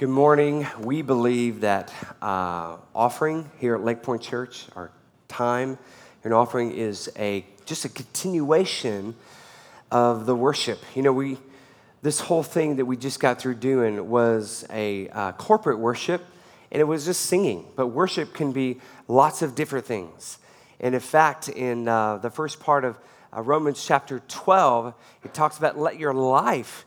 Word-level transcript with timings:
Good 0.00 0.08
morning. 0.08 0.66
We 0.78 1.02
believe 1.02 1.60
that 1.60 1.92
uh, 2.22 2.78
offering 2.94 3.50
here 3.58 3.74
at 3.74 3.84
Lake 3.84 4.02
Point 4.02 4.22
Church, 4.22 4.64
our 4.74 4.90
time 5.28 5.76
and 6.24 6.32
offering 6.32 6.72
is 6.72 7.12
a 7.18 7.44
just 7.66 7.84
a 7.84 7.90
continuation 7.90 9.14
of 9.90 10.24
the 10.24 10.34
worship. 10.34 10.78
You 10.94 11.02
know, 11.02 11.12
we 11.12 11.36
this 12.00 12.18
whole 12.18 12.42
thing 12.42 12.76
that 12.76 12.86
we 12.86 12.96
just 12.96 13.20
got 13.20 13.42
through 13.42 13.56
doing 13.56 14.08
was 14.08 14.64
a 14.70 15.10
uh, 15.10 15.32
corporate 15.32 15.78
worship, 15.78 16.24
and 16.72 16.80
it 16.80 16.84
was 16.84 17.04
just 17.04 17.26
singing. 17.26 17.66
But 17.76 17.88
worship 17.88 18.32
can 18.32 18.52
be 18.52 18.80
lots 19.06 19.42
of 19.42 19.54
different 19.54 19.84
things. 19.84 20.38
And 20.80 20.94
in 20.94 21.02
fact, 21.02 21.50
in 21.50 21.88
uh, 21.88 22.16
the 22.16 22.30
first 22.30 22.58
part 22.58 22.86
of 22.86 22.96
uh, 23.36 23.42
Romans 23.42 23.84
chapter 23.84 24.22
12, 24.28 24.94
it 25.24 25.34
talks 25.34 25.58
about 25.58 25.78
let 25.78 25.98
your 25.98 26.14
life 26.14 26.86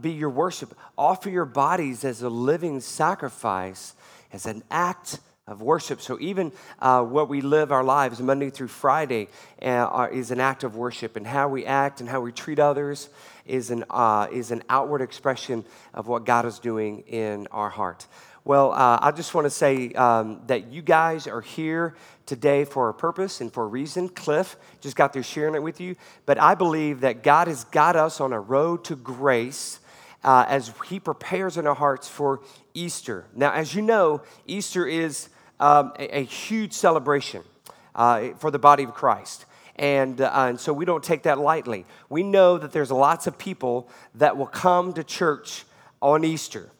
be 0.00 0.12
your 0.12 0.30
worship. 0.30 0.76
Offer 0.96 1.30
your 1.30 1.44
bodies 1.44 2.04
as 2.04 2.22
a 2.22 2.28
living 2.28 2.80
sacrifice, 2.80 3.94
as 4.32 4.46
an 4.46 4.62
act 4.70 5.20
of 5.46 5.62
worship. 5.62 6.00
So 6.00 6.18
even 6.20 6.52
uh, 6.78 7.02
what 7.02 7.28
we 7.28 7.40
live 7.40 7.72
our 7.72 7.82
lives 7.82 8.20
Monday 8.20 8.50
through 8.50 8.68
Friday 8.68 9.28
uh, 9.62 10.08
is 10.12 10.30
an 10.30 10.40
act 10.40 10.62
of 10.62 10.76
worship, 10.76 11.16
and 11.16 11.26
how 11.26 11.48
we 11.48 11.64
act 11.64 12.00
and 12.00 12.08
how 12.08 12.20
we 12.20 12.32
treat 12.32 12.58
others 12.58 13.08
is 13.46 13.70
an 13.70 13.84
uh, 13.88 14.28
is 14.30 14.50
an 14.50 14.62
outward 14.68 15.00
expression 15.00 15.64
of 15.94 16.06
what 16.06 16.26
God 16.26 16.44
is 16.44 16.58
doing 16.58 17.00
in 17.06 17.46
our 17.50 17.70
heart. 17.70 18.06
Well, 18.48 18.72
uh, 18.72 18.98
I 19.02 19.10
just 19.10 19.34
want 19.34 19.44
to 19.44 19.50
say 19.50 19.92
um, 19.92 20.40
that 20.46 20.72
you 20.72 20.80
guys 20.80 21.26
are 21.26 21.42
here 21.42 21.94
today 22.24 22.64
for 22.64 22.88
a 22.88 22.94
purpose 22.94 23.42
and 23.42 23.52
for 23.52 23.64
a 23.64 23.66
reason. 23.66 24.08
Cliff 24.08 24.56
just 24.80 24.96
got 24.96 25.12
through 25.12 25.24
sharing 25.24 25.54
it 25.54 25.62
with 25.62 25.82
you. 25.82 25.96
But 26.24 26.40
I 26.40 26.54
believe 26.54 27.00
that 27.00 27.22
God 27.22 27.46
has 27.46 27.64
got 27.64 27.94
us 27.94 28.22
on 28.22 28.32
a 28.32 28.40
road 28.40 28.84
to 28.84 28.96
grace 28.96 29.80
uh, 30.24 30.46
as 30.48 30.72
He 30.86 30.98
prepares 30.98 31.58
in 31.58 31.66
our 31.66 31.74
hearts 31.74 32.08
for 32.08 32.40
Easter. 32.72 33.26
Now, 33.34 33.52
as 33.52 33.74
you 33.74 33.82
know, 33.82 34.22
Easter 34.46 34.86
is 34.86 35.28
um, 35.60 35.92
a, 35.98 36.20
a, 36.20 36.24
huge 36.24 36.72
celebration 36.72 37.42
uh, 37.94 38.30
for 38.38 38.50
the 38.50 38.58
body 38.58 38.84
of 38.84 38.94
Christ. 38.94 39.44
And, 39.76 40.22
uh, 40.22 40.32
and 40.34 40.58
so 40.58 40.72
we 40.72 40.86
don't 40.86 41.04
take 41.04 41.24
that 41.24 41.38
lightly. 41.38 41.84
We 42.08 42.22
know 42.22 42.56
that 42.56 42.72
there's 42.72 42.90
lots 42.90 43.26
of 43.26 43.36
people 43.36 43.90
that 44.14 44.38
will 44.38 44.46
come 44.46 44.94
to 44.94 45.04
church 45.04 45.66
on 46.00 46.24
Easter. 46.24 46.70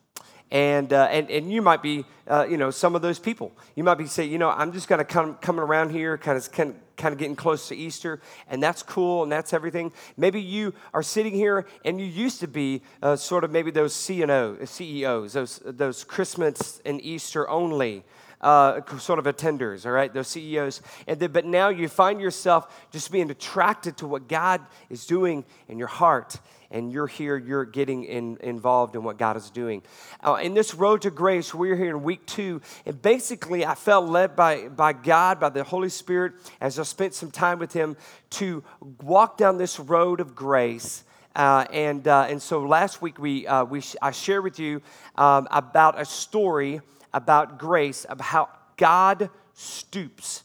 And, 0.50 0.92
uh, 0.92 1.08
and, 1.10 1.30
and 1.30 1.52
you 1.52 1.60
might 1.60 1.82
be, 1.82 2.06
uh, 2.27 2.46
you 2.48 2.56
know, 2.56 2.70
some 2.70 2.94
of 2.94 3.02
those 3.02 3.18
people. 3.18 3.52
You 3.74 3.84
might 3.84 3.98
be 3.98 4.06
saying, 4.06 4.32
you 4.32 4.38
know, 4.38 4.48
I'm 4.48 4.72
just 4.72 4.88
going 4.88 4.98
to 4.98 5.05
come 5.05 5.34
coming 5.36 5.60
around 5.60 5.90
here, 5.90 6.16
kind 6.16 6.38
of, 6.38 6.50
kind, 6.50 6.74
kind 6.96 7.12
of 7.12 7.18
getting 7.18 7.36
close 7.36 7.68
to 7.68 7.77
Easter, 7.77 8.20
and 8.48 8.62
that's 8.62 8.82
cool, 8.82 9.22
and 9.22 9.30
that's 9.30 9.52
everything. 9.52 9.92
Maybe 10.16 10.40
you 10.40 10.72
are 10.94 11.02
sitting 11.02 11.34
here, 11.34 11.66
and 11.84 12.00
you 12.00 12.06
used 12.06 12.40
to 12.40 12.48
be 12.48 12.82
uh, 13.02 13.16
sort 13.16 13.44
of 13.44 13.50
maybe 13.50 13.70
those 13.70 13.94
CEOs, 13.94 15.32
those, 15.32 15.60
those 15.64 16.05
Christmas 16.05 16.80
and 16.86 17.00
Easter 17.02 17.48
only 17.48 18.05
uh, 18.41 18.81
sort 18.98 19.19
of 19.19 19.25
attenders, 19.25 19.84
all 19.84 19.92
right, 19.92 20.12
those 20.12 20.28
CEOs. 20.28 20.81
And 21.06 21.19
then, 21.19 21.33
but 21.33 21.44
now 21.44 21.69
you 21.69 21.89
find 21.89 22.20
yourself 22.20 22.86
just 22.92 23.11
being 23.11 23.30
attracted 23.30 23.97
to 23.98 24.06
what 24.06 24.28
God 24.28 24.61
is 24.91 25.06
doing 25.06 25.45
in 25.69 25.78
your 25.78 25.89
heart. 25.89 26.39
And 26.70 26.92
you're 26.92 27.06
here, 27.06 27.39
you're 27.39 27.64
getting 27.64 28.05
in, 28.05 28.36
involved 28.42 28.95
in 28.95 29.03
what 29.03 29.17
God 29.17 29.39
is 29.39 29.48
doing. 29.48 29.83
Uh, 30.22 30.34
in 30.34 30.53
this 30.53 30.75
road 30.75 31.00
to 31.03 31.11
grace, 31.11 31.55
we're 31.55 31.77
here 31.77 31.89
in 31.97 32.03
week 32.03 32.27
two. 32.27 32.61
And 32.84 33.00
basically, 33.00 33.64
I 33.64 33.75
felt 33.75 34.06
led 34.06 34.36
by, 34.36 34.69
by 34.69 34.92
God, 34.92 35.41
by 35.41 35.48
the 35.48 35.64
Holy 35.64 35.89
Spirit, 35.89 36.34
as 36.61 36.78
I 36.78 36.83
spent 36.83 37.14
some 37.14 37.30
time 37.30 37.58
with 37.58 37.73
Him, 37.73 37.97
to 38.30 38.62
walk 39.02 39.39
down 39.39 39.56
this 39.56 39.80
road 39.80 40.20
of 40.20 40.34
grace. 40.34 41.05
Uh, 41.34 41.64
and, 41.73 42.06
uh, 42.06 42.27
and 42.28 42.42
so 42.42 42.61
last 42.61 43.00
week 43.00 43.19
we, 43.19 43.47
uh, 43.47 43.64
we 43.64 43.80
sh- 43.80 43.97
I 44.02 44.11
shared 44.11 44.45
with 44.45 44.58
you 44.58 44.83
um, 45.17 45.48
about 45.50 45.98
a 45.98 46.05
story 46.05 46.83
about 47.19 47.58
grace, 47.58 48.05
of 48.05 48.20
how 48.20 48.48
God 48.77 49.28
stoops. 49.52 50.44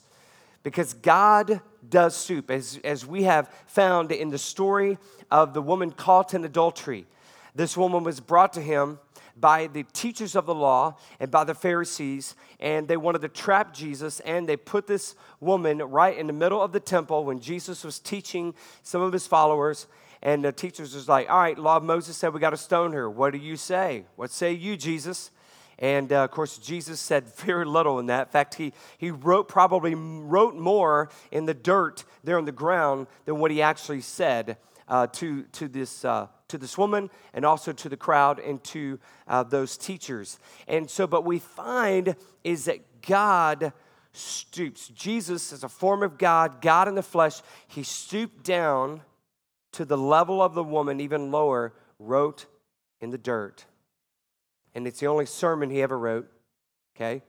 Because 0.64 0.92
God 0.92 1.60
does 1.88 2.16
stoop, 2.16 2.50
as, 2.50 2.80
as 2.82 3.06
we 3.06 3.22
have 3.22 3.48
found 3.66 4.10
in 4.10 4.30
the 4.30 4.38
story 4.38 4.98
of 5.30 5.54
the 5.54 5.62
woman 5.62 5.92
caught 5.92 6.34
in 6.34 6.44
adultery. 6.44 7.06
This 7.54 7.76
woman 7.76 8.02
was 8.02 8.18
brought 8.18 8.52
to 8.54 8.60
him 8.60 8.98
by 9.36 9.68
the 9.68 9.84
teachers 9.92 10.34
of 10.34 10.46
the 10.46 10.54
law 10.54 10.96
and 11.20 11.30
by 11.30 11.44
the 11.44 11.54
Pharisees, 11.54 12.34
and 12.58 12.88
they 12.88 12.96
wanted 12.96 13.22
to 13.22 13.28
trap 13.28 13.72
Jesus, 13.72 14.18
and 14.20 14.48
they 14.48 14.56
put 14.56 14.88
this 14.88 15.14
woman 15.38 15.78
right 15.78 16.16
in 16.16 16.26
the 16.26 16.32
middle 16.32 16.60
of 16.60 16.72
the 16.72 16.80
temple 16.80 17.24
when 17.24 17.38
Jesus 17.40 17.84
was 17.84 18.00
teaching 18.00 18.54
some 18.82 19.00
of 19.00 19.12
his 19.12 19.26
followers. 19.26 19.86
And 20.22 20.42
the 20.42 20.52
teachers 20.52 20.94
was 20.94 21.06
like, 21.06 21.28
All 21.28 21.38
right, 21.38 21.58
law 21.58 21.76
of 21.76 21.84
Moses 21.84 22.16
said 22.16 22.32
we 22.32 22.40
got 22.40 22.50
to 22.50 22.56
stone 22.56 22.92
her. 22.94 23.10
What 23.10 23.32
do 23.32 23.38
you 23.38 23.56
say? 23.56 24.06
What 24.16 24.30
say 24.30 24.52
you, 24.52 24.76
Jesus? 24.76 25.30
And 25.78 26.12
uh, 26.12 26.24
of 26.24 26.30
course, 26.30 26.58
Jesus 26.58 27.00
said 27.00 27.28
very 27.36 27.64
little 27.64 27.98
in 27.98 28.06
that. 28.06 28.28
In 28.28 28.32
fact, 28.32 28.54
he, 28.54 28.72
he 28.98 29.10
wrote 29.10 29.48
probably 29.48 29.94
wrote 29.94 30.54
more 30.54 31.10
in 31.30 31.46
the 31.46 31.54
dirt 31.54 32.04
there 32.22 32.38
on 32.38 32.44
the 32.44 32.52
ground 32.52 33.06
than 33.24 33.38
what 33.38 33.50
he 33.50 33.62
actually 33.62 34.00
said 34.00 34.56
uh, 34.88 35.06
to, 35.08 35.42
to, 35.44 35.68
this, 35.68 36.04
uh, 36.04 36.28
to 36.48 36.58
this 36.58 36.76
woman 36.78 37.10
and 37.32 37.44
also 37.44 37.72
to 37.72 37.88
the 37.88 37.96
crowd 37.96 38.38
and 38.38 38.62
to 38.64 38.98
uh, 39.26 39.42
those 39.42 39.76
teachers. 39.76 40.38
And 40.68 40.90
so, 40.90 41.06
but 41.06 41.24
we 41.24 41.38
find 41.38 42.16
is 42.42 42.66
that 42.66 43.02
God 43.02 43.72
stoops. 44.12 44.88
Jesus, 44.88 45.52
as 45.52 45.64
a 45.64 45.68
form 45.68 46.02
of 46.02 46.18
God, 46.18 46.60
God 46.60 46.86
in 46.86 46.94
the 46.94 47.02
flesh, 47.02 47.42
he 47.66 47.82
stooped 47.82 48.44
down 48.44 49.02
to 49.72 49.84
the 49.84 49.98
level 49.98 50.40
of 50.40 50.54
the 50.54 50.62
woman, 50.62 51.00
even 51.00 51.32
lower, 51.32 51.72
wrote 51.98 52.46
in 53.00 53.10
the 53.10 53.18
dirt 53.18 53.64
and 54.74 54.86
it's 54.86 55.00
the 55.00 55.06
only 55.06 55.26
sermon 55.26 55.70
he 55.70 55.82
ever 55.82 55.98
wrote, 55.98 56.28
okay? 56.96 57.22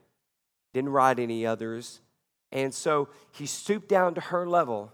Didn't 0.74 0.90
write 0.90 1.20
any 1.20 1.46
others. 1.46 2.02
And 2.52 2.74
so 2.74 3.10
he 3.32 3.46
stooped 3.46 3.88
down 3.88 4.16
to 4.16 4.22
her 4.22 4.48
level. 4.48 4.92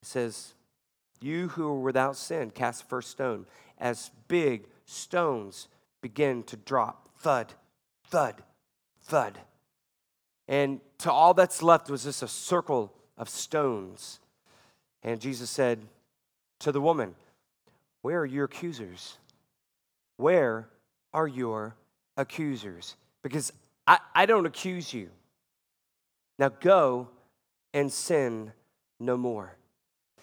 He 0.00 0.06
says, 0.06 0.54
You 1.20 1.48
who 1.48 1.66
are 1.68 1.80
without 1.80 2.16
sin, 2.16 2.50
cast 2.50 2.82
the 2.82 2.88
first 2.88 3.10
stone. 3.10 3.46
As 3.78 4.10
big 4.28 4.66
stones 4.84 5.68
begin 6.00 6.42
to 6.44 6.56
drop, 6.56 7.08
thud, 7.18 7.54
thud, 8.04 8.42
thud. 9.02 9.38
And 10.46 10.80
to 10.98 11.12
all 11.12 11.34
that's 11.34 11.62
left 11.62 11.90
was 11.90 12.04
just 12.04 12.22
a 12.22 12.28
circle 12.28 12.92
of 13.16 13.28
stones. 13.28 14.20
And 15.02 15.20
Jesus 15.20 15.50
said 15.50 15.80
to 16.60 16.72
the 16.72 16.80
woman, 16.80 17.14
Where 18.02 18.20
are 18.20 18.26
your 18.26 18.44
accusers? 18.44 19.18
Where 20.16 20.68
are 21.12 21.28
your 21.28 21.76
accusers 22.18 22.96
because 23.22 23.52
I, 23.86 23.98
I 24.14 24.26
don't 24.26 24.44
accuse 24.44 24.92
you. 24.92 25.08
Now 26.38 26.50
go 26.50 27.08
and 27.72 27.90
sin 27.90 28.52
no 29.00 29.16
more. 29.16 29.56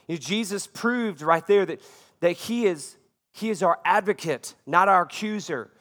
You 0.07 0.16
know, 0.16 0.19
Jesus 0.19 0.67
proved 0.67 1.22
right 1.22 1.45
there 1.47 1.66
that, 1.66 1.81
that 2.19 2.33
he, 2.33 2.67
is, 2.67 2.97
he 3.33 3.50
is 3.50 3.63
our 3.63 3.79
advocate, 3.83 4.53
not 4.67 4.88
our 4.88 5.03
accuser. 5.03 5.72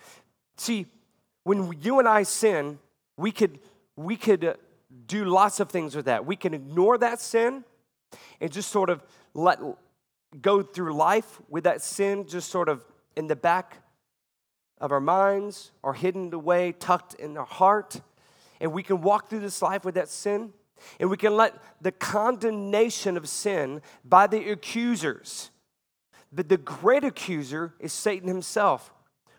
See, 0.56 0.86
when 1.42 1.78
you 1.82 1.98
and 1.98 2.08
I 2.08 2.22
sin, 2.22 2.78
we 3.18 3.30
could, 3.30 3.58
we 3.96 4.16
could 4.16 4.44
uh, 4.44 4.54
do 5.06 5.24
lots 5.24 5.60
of 5.60 5.68
things 5.68 5.94
with 5.94 6.06
that. 6.06 6.24
We 6.24 6.36
can 6.36 6.54
ignore 6.54 6.96
that 6.98 7.20
sin 7.20 7.64
and 8.40 8.50
just 8.50 8.70
sort 8.70 8.88
of 8.88 9.02
let 9.34 9.58
go 10.40 10.62
through 10.62 10.94
life 10.94 11.40
with 11.48 11.64
that 11.64 11.82
sin 11.82 12.26
just 12.26 12.50
sort 12.50 12.68
of 12.68 12.84
in 13.16 13.26
the 13.26 13.36
back 13.36 13.83
of 14.78 14.92
our 14.92 15.00
minds 15.00 15.70
are 15.82 15.94
hidden 15.94 16.32
away, 16.32 16.72
tucked 16.72 17.14
in 17.14 17.36
our 17.36 17.46
heart. 17.46 18.00
And 18.60 18.72
we 18.72 18.82
can 18.82 19.00
walk 19.00 19.28
through 19.28 19.40
this 19.40 19.62
life 19.62 19.84
with 19.84 19.94
that 19.94 20.08
sin. 20.08 20.52
And 21.00 21.10
we 21.10 21.16
can 21.16 21.36
let 21.36 21.54
the 21.80 21.92
condemnation 21.92 23.16
of 23.16 23.28
sin 23.28 23.80
by 24.04 24.26
the 24.26 24.50
accusers, 24.50 25.50
but 26.32 26.48
the 26.48 26.56
great 26.56 27.04
accuser 27.04 27.74
is 27.78 27.92
Satan 27.92 28.28
himself. 28.28 28.92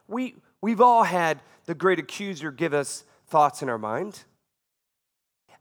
We, 0.07 0.35
we've 0.61 0.81
all 0.81 1.03
had 1.03 1.41
the 1.65 1.75
great 1.75 1.99
accuser 1.99 2.51
give 2.51 2.73
us 2.73 3.03
thoughts 3.27 3.61
in 3.61 3.69
our 3.69 3.77
mind, 3.77 4.23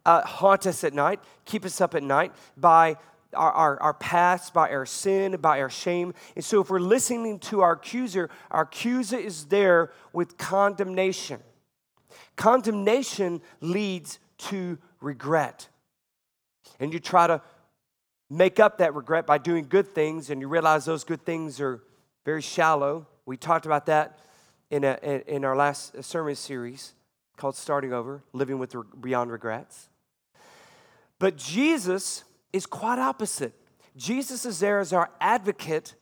uh, 0.07 0.23
haunt 0.23 0.67
us 0.67 0.85
at 0.85 0.95
night, 0.95 1.21
keep 1.45 1.65
us 1.65 1.81
up 1.81 1.95
at 1.95 2.03
night 2.03 2.33
by 2.57 2.97
our, 3.35 3.53
our, 3.53 3.83
our 3.83 3.95
past, 3.95 4.55
by 4.55 4.71
our 4.71 4.87
sin, 4.87 5.37
by 5.37 5.61
our 5.61 5.71
shame. 5.71 6.15
And 6.37 6.45
so, 6.45 6.61
if 6.61 6.71
we're 6.71 6.79
listening 6.79 7.39
to 7.41 7.61
our 7.61 7.73
accuser, 7.73 8.31
our 8.51 8.63
accuser 8.63 9.17
is 9.17 9.47
there 9.47 9.93
with 10.13 10.39
condemnation. 10.39 11.41
Condemnation 12.37 13.41
leads 13.61 14.19
to 14.39 14.79
regret. 15.01 15.69
And 16.81 16.93
you 16.93 16.99
try 16.99 17.27
to 17.27 17.41
make 18.31 18.59
up 18.59 18.79
that 18.79 18.95
regret 18.95 19.27
by 19.27 19.39
doing 19.39 19.67
good 19.69 19.89
things, 19.89 20.31
and 20.31 20.41
you 20.41 20.49
realize 20.49 20.85
those 20.85 21.05
good 21.05 21.25
things 21.25 21.61
are 21.61 21.83
very 22.25 22.43
shallow. 22.43 23.07
We 23.27 23.37
talked 23.37 23.67
about 23.67 23.87
that 23.87 24.19
in, 24.71 24.85
a, 24.85 25.23
in 25.27 25.45
our 25.45 25.57
last 25.57 26.03
sermon 26.03 26.35
series 26.35 26.95
called 27.37 27.57
Starting 27.57 27.93
Over 27.93 28.23
Living 28.33 28.59
with 28.59 28.75
Beyond 29.01 29.31
Regrets. 29.31 29.89
But 31.19 31.37
Jesus 31.37 32.25
is 32.55 32.67
quite 32.67 33.01
opposite. 33.01 33.53
Jesus 33.97 34.47
is 34.47 34.61
there 34.61 34.79
as 34.79 34.93
our 34.93 35.11
advocate, 35.21 35.95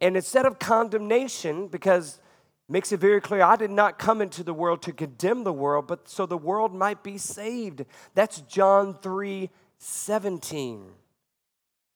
and 0.00 0.16
instead 0.16 0.46
of 0.46 0.60
condemnation, 0.60 1.66
because 1.66 2.20
makes 2.68 2.92
it 2.92 3.00
very 3.00 3.20
clear 3.20 3.42
I 3.42 3.56
did 3.56 3.72
not 3.72 3.98
come 3.98 4.22
into 4.22 4.44
the 4.44 4.54
world 4.54 4.82
to 4.82 4.92
condemn 4.92 5.42
the 5.42 5.52
world, 5.52 5.88
but 5.88 6.08
so 6.08 6.26
the 6.26 6.38
world 6.38 6.72
might 6.72 7.02
be 7.02 7.18
saved. 7.18 7.84
That's 8.14 8.40
John 8.42 8.94
3 8.94 9.50
17. 9.78 10.86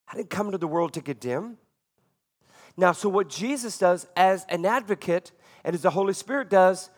I 0.09 0.17
didn't 0.17 0.31
come 0.31 0.47
into 0.47 0.59
the 0.59 0.67
world 0.67 0.93
to 0.95 1.01
condemn. 1.01 1.59
Now, 2.77 2.91
so 2.91 3.09
what 3.09 3.29
Jesus 3.29 3.79
does 3.79 4.09
as 4.17 4.45
an 4.49 4.67
advocate 4.67 5.31
and 5.63 5.75
as 5.75 5.83
the 5.83 5.91
Holy 5.91 6.15
Spirit 6.15 6.51
does, 6.51 6.91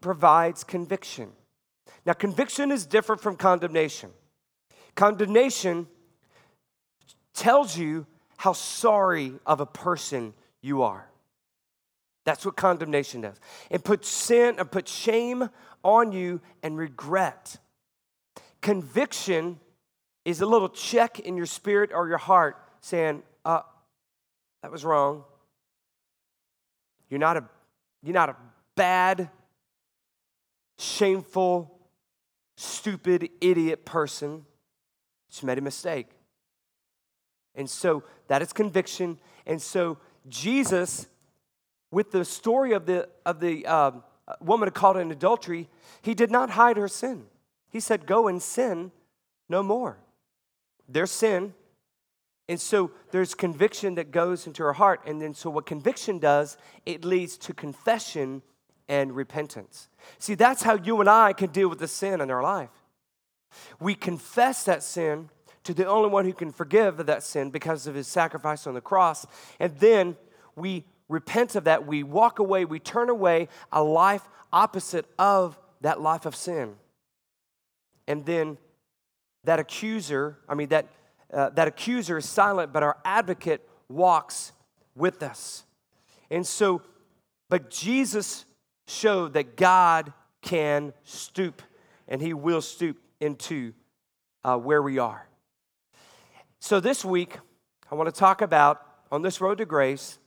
provides 0.00 0.62
conviction. 0.62 1.32
Now, 2.06 2.12
conviction 2.12 2.70
is 2.70 2.86
different 2.86 3.20
from 3.20 3.36
condemnation. 3.36 4.10
Condemnation 4.94 5.88
tells 7.34 7.76
you 7.76 8.06
how 8.36 8.52
sorry 8.52 9.32
of 9.46 9.60
a 9.60 9.66
person 9.66 10.34
you 10.62 10.82
are. 10.82 11.08
That's 12.24 12.44
what 12.46 12.56
condemnation 12.56 13.20
does. 13.20 13.38
It 13.70 13.84
puts 13.84 14.08
sin 14.08 14.56
and 14.58 14.70
puts 14.70 14.90
shame 14.90 15.50
on 15.82 16.12
you 16.12 16.40
and 16.62 16.78
regret. 16.78 17.58
Conviction 18.62 19.60
is 20.24 20.40
a 20.40 20.46
little 20.46 20.70
check 20.70 21.20
in 21.20 21.36
your 21.36 21.46
spirit 21.46 21.90
or 21.92 22.08
your 22.08 22.18
heart 22.18 22.56
saying, 22.80 23.22
uh, 23.44 23.60
that 24.62 24.72
was 24.72 24.84
wrong. 24.84 25.24
You're 27.10 27.20
not 27.20 27.36
a, 27.36 27.44
you're 28.02 28.14
not 28.14 28.30
a 28.30 28.36
bad, 28.74 29.28
shameful, 30.78 31.78
stupid, 32.56 33.28
idiot 33.42 33.84
person. 33.84 34.46
Just 35.30 35.44
made 35.44 35.58
a 35.58 35.62
mistake. 35.62 36.06
And 37.54 37.68
so 37.68 38.02
that 38.28 38.42
is 38.42 38.52
conviction. 38.52 39.18
And 39.46 39.60
so 39.60 39.98
Jesus 40.28 41.06
with 41.94 42.10
the 42.10 42.24
story 42.24 42.72
of 42.72 42.86
the, 42.86 43.08
of 43.24 43.40
the 43.40 43.64
uh, 43.64 43.92
woman 44.40 44.68
caught 44.70 44.96
in 44.96 45.10
adultery, 45.10 45.68
he 46.02 46.12
did 46.12 46.30
not 46.30 46.50
hide 46.50 46.76
her 46.76 46.88
sin. 46.88 47.26
He 47.70 47.80
said, 47.80 48.06
Go 48.06 48.28
and 48.28 48.42
sin 48.42 48.90
no 49.48 49.62
more. 49.62 49.98
There's 50.88 51.12
sin. 51.12 51.54
And 52.48 52.60
so 52.60 52.90
there's 53.10 53.34
conviction 53.34 53.94
that 53.94 54.10
goes 54.10 54.46
into 54.46 54.62
her 54.64 54.74
heart. 54.74 55.00
And 55.06 55.22
then, 55.22 55.32
so 55.32 55.48
what 55.48 55.64
conviction 55.64 56.18
does, 56.18 56.58
it 56.84 57.04
leads 57.04 57.38
to 57.38 57.54
confession 57.54 58.42
and 58.86 59.16
repentance. 59.16 59.88
See, 60.18 60.34
that's 60.34 60.62
how 60.62 60.74
you 60.74 61.00
and 61.00 61.08
I 61.08 61.32
can 61.32 61.50
deal 61.50 61.68
with 61.68 61.78
the 61.78 61.88
sin 61.88 62.20
in 62.20 62.30
our 62.30 62.42
life. 62.42 62.70
We 63.80 63.94
confess 63.94 64.64
that 64.64 64.82
sin 64.82 65.30
to 65.64 65.74
the 65.74 65.86
only 65.86 66.08
one 66.08 66.24
who 66.24 66.32
can 66.32 66.52
forgive 66.52 67.06
that 67.06 67.22
sin 67.22 67.50
because 67.50 67.86
of 67.86 67.94
his 67.94 68.06
sacrifice 68.06 68.66
on 68.66 68.74
the 68.74 68.80
cross. 68.80 69.26
And 69.58 69.76
then 69.78 70.16
we 70.54 70.84
repent 71.08 71.54
of 71.56 71.64
that, 71.64 71.86
we 71.86 72.02
walk 72.02 72.38
away, 72.38 72.64
we 72.64 72.78
turn 72.78 73.08
away 73.08 73.48
a 73.72 73.82
life 73.82 74.22
opposite 74.52 75.06
of 75.18 75.58
that 75.80 76.00
life 76.00 76.26
of 76.26 76.36
sin. 76.36 76.74
And 78.06 78.24
then 78.24 78.58
that 79.44 79.58
accuser, 79.58 80.38
I 80.48 80.54
mean, 80.54 80.68
that, 80.68 80.88
uh, 81.32 81.50
that 81.50 81.68
accuser 81.68 82.18
is 82.18 82.28
silent, 82.28 82.72
but 82.72 82.82
our 82.82 82.96
advocate 83.04 83.66
walks 83.88 84.52
with 84.94 85.22
us. 85.22 85.64
And 86.30 86.46
so, 86.46 86.82
but 87.48 87.70
Jesus 87.70 88.44
showed 88.86 89.34
that 89.34 89.56
God 89.56 90.12
can 90.42 90.92
stoop, 91.04 91.62
and 92.08 92.20
He 92.20 92.34
will 92.34 92.60
stoop 92.60 92.98
into 93.20 93.72
uh, 94.42 94.56
where 94.56 94.82
we 94.82 94.98
are. 94.98 95.26
So 96.64 96.80
this 96.80 97.04
week, 97.04 97.36
I 97.92 97.94
want 97.94 98.06
to 98.06 98.18
talk 98.18 98.40
about 98.40 98.80
on 99.12 99.20
this 99.20 99.38
road 99.38 99.58
to 99.58 99.66
grace 99.66 100.18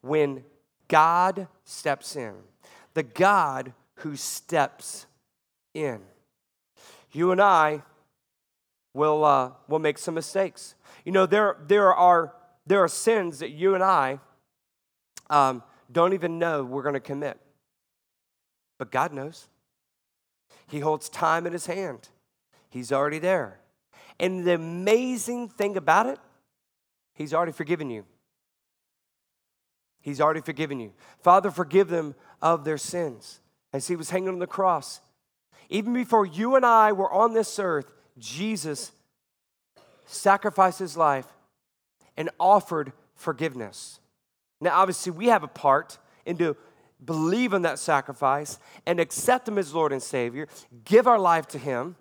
when 0.00 0.42
God 0.88 1.46
steps 1.64 2.16
in, 2.16 2.34
the 2.94 3.04
God 3.04 3.72
who 3.98 4.16
steps 4.16 5.06
in. 5.74 6.00
You 7.12 7.30
and 7.30 7.40
I 7.40 7.84
will, 8.92 9.24
uh, 9.24 9.52
will 9.68 9.78
make 9.78 9.98
some 9.98 10.14
mistakes. 10.14 10.74
You 11.04 11.12
know, 11.12 11.26
there, 11.26 11.56
there, 11.68 11.94
are, 11.94 12.34
there 12.66 12.82
are 12.82 12.88
sins 12.88 13.38
that 13.38 13.50
you 13.50 13.76
and 13.76 13.84
I 13.84 14.18
um, 15.30 15.62
don't 15.92 16.12
even 16.12 16.40
know 16.40 16.64
we're 16.64 16.82
going 16.82 16.94
to 16.94 17.00
commit. 17.00 17.38
But 18.78 18.90
God 18.90 19.12
knows. 19.12 19.46
He 20.66 20.80
holds 20.80 21.08
time 21.08 21.46
in 21.46 21.52
His 21.52 21.66
hand, 21.66 22.08
He's 22.68 22.90
already 22.90 23.20
there. 23.20 23.60
And 24.20 24.44
the 24.44 24.54
amazing 24.54 25.48
thing 25.48 25.76
about 25.76 26.06
it, 26.06 26.18
He's 27.14 27.34
already 27.34 27.52
forgiven 27.52 27.90
you. 27.90 28.04
He's 30.00 30.20
already 30.20 30.40
forgiven 30.40 30.80
you. 30.80 30.92
Father, 31.22 31.50
forgive 31.50 31.88
them 31.88 32.14
of 32.40 32.64
their 32.64 32.78
sins. 32.78 33.40
As 33.72 33.88
he 33.88 33.96
was 33.96 34.10
hanging 34.10 34.28
on 34.28 34.38
the 34.38 34.46
cross, 34.46 35.00
even 35.68 35.92
before 35.92 36.24
you 36.24 36.56
and 36.56 36.64
I 36.64 36.92
were 36.92 37.12
on 37.12 37.34
this 37.34 37.58
earth, 37.58 37.92
Jesus 38.16 38.92
sacrificed 40.06 40.78
his 40.78 40.96
life 40.96 41.26
and 42.16 42.30
offered 42.40 42.92
forgiveness. 43.14 44.00
Now, 44.60 44.78
obviously, 44.80 45.12
we 45.12 45.26
have 45.26 45.42
a 45.42 45.48
part 45.48 45.98
in 46.24 46.38
to 46.38 46.56
believe 47.04 47.52
in 47.52 47.62
that 47.62 47.78
sacrifice 47.78 48.58
and 48.86 48.98
accept 48.98 49.46
him 49.46 49.58
as 49.58 49.74
Lord 49.74 49.92
and 49.92 50.02
Savior, 50.02 50.48
give 50.84 51.06
our 51.06 51.18
life 51.18 51.46
to 51.48 51.58
him, 51.58 51.96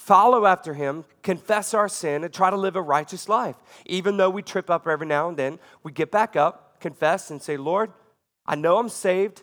follow 0.00 0.46
after 0.46 0.74
him, 0.74 1.04
confess 1.22 1.74
our 1.74 1.88
sin, 1.88 2.24
and 2.24 2.32
try 2.32 2.50
to 2.50 2.56
live 2.56 2.76
a 2.76 2.82
righteous 2.82 3.28
life. 3.28 3.56
Even 3.86 4.16
though 4.16 4.30
we 4.30 4.42
trip 4.42 4.70
up 4.70 4.88
every 4.88 5.06
now 5.06 5.28
and 5.28 5.36
then, 5.36 5.58
we 5.82 5.92
get 5.92 6.10
back 6.10 6.36
up 6.36 6.70
confess 6.80 7.30
and 7.30 7.40
say, 7.40 7.56
Lord, 7.56 7.92
I 8.44 8.56
know 8.56 8.78
I'm 8.78 8.88
saved 8.88 9.42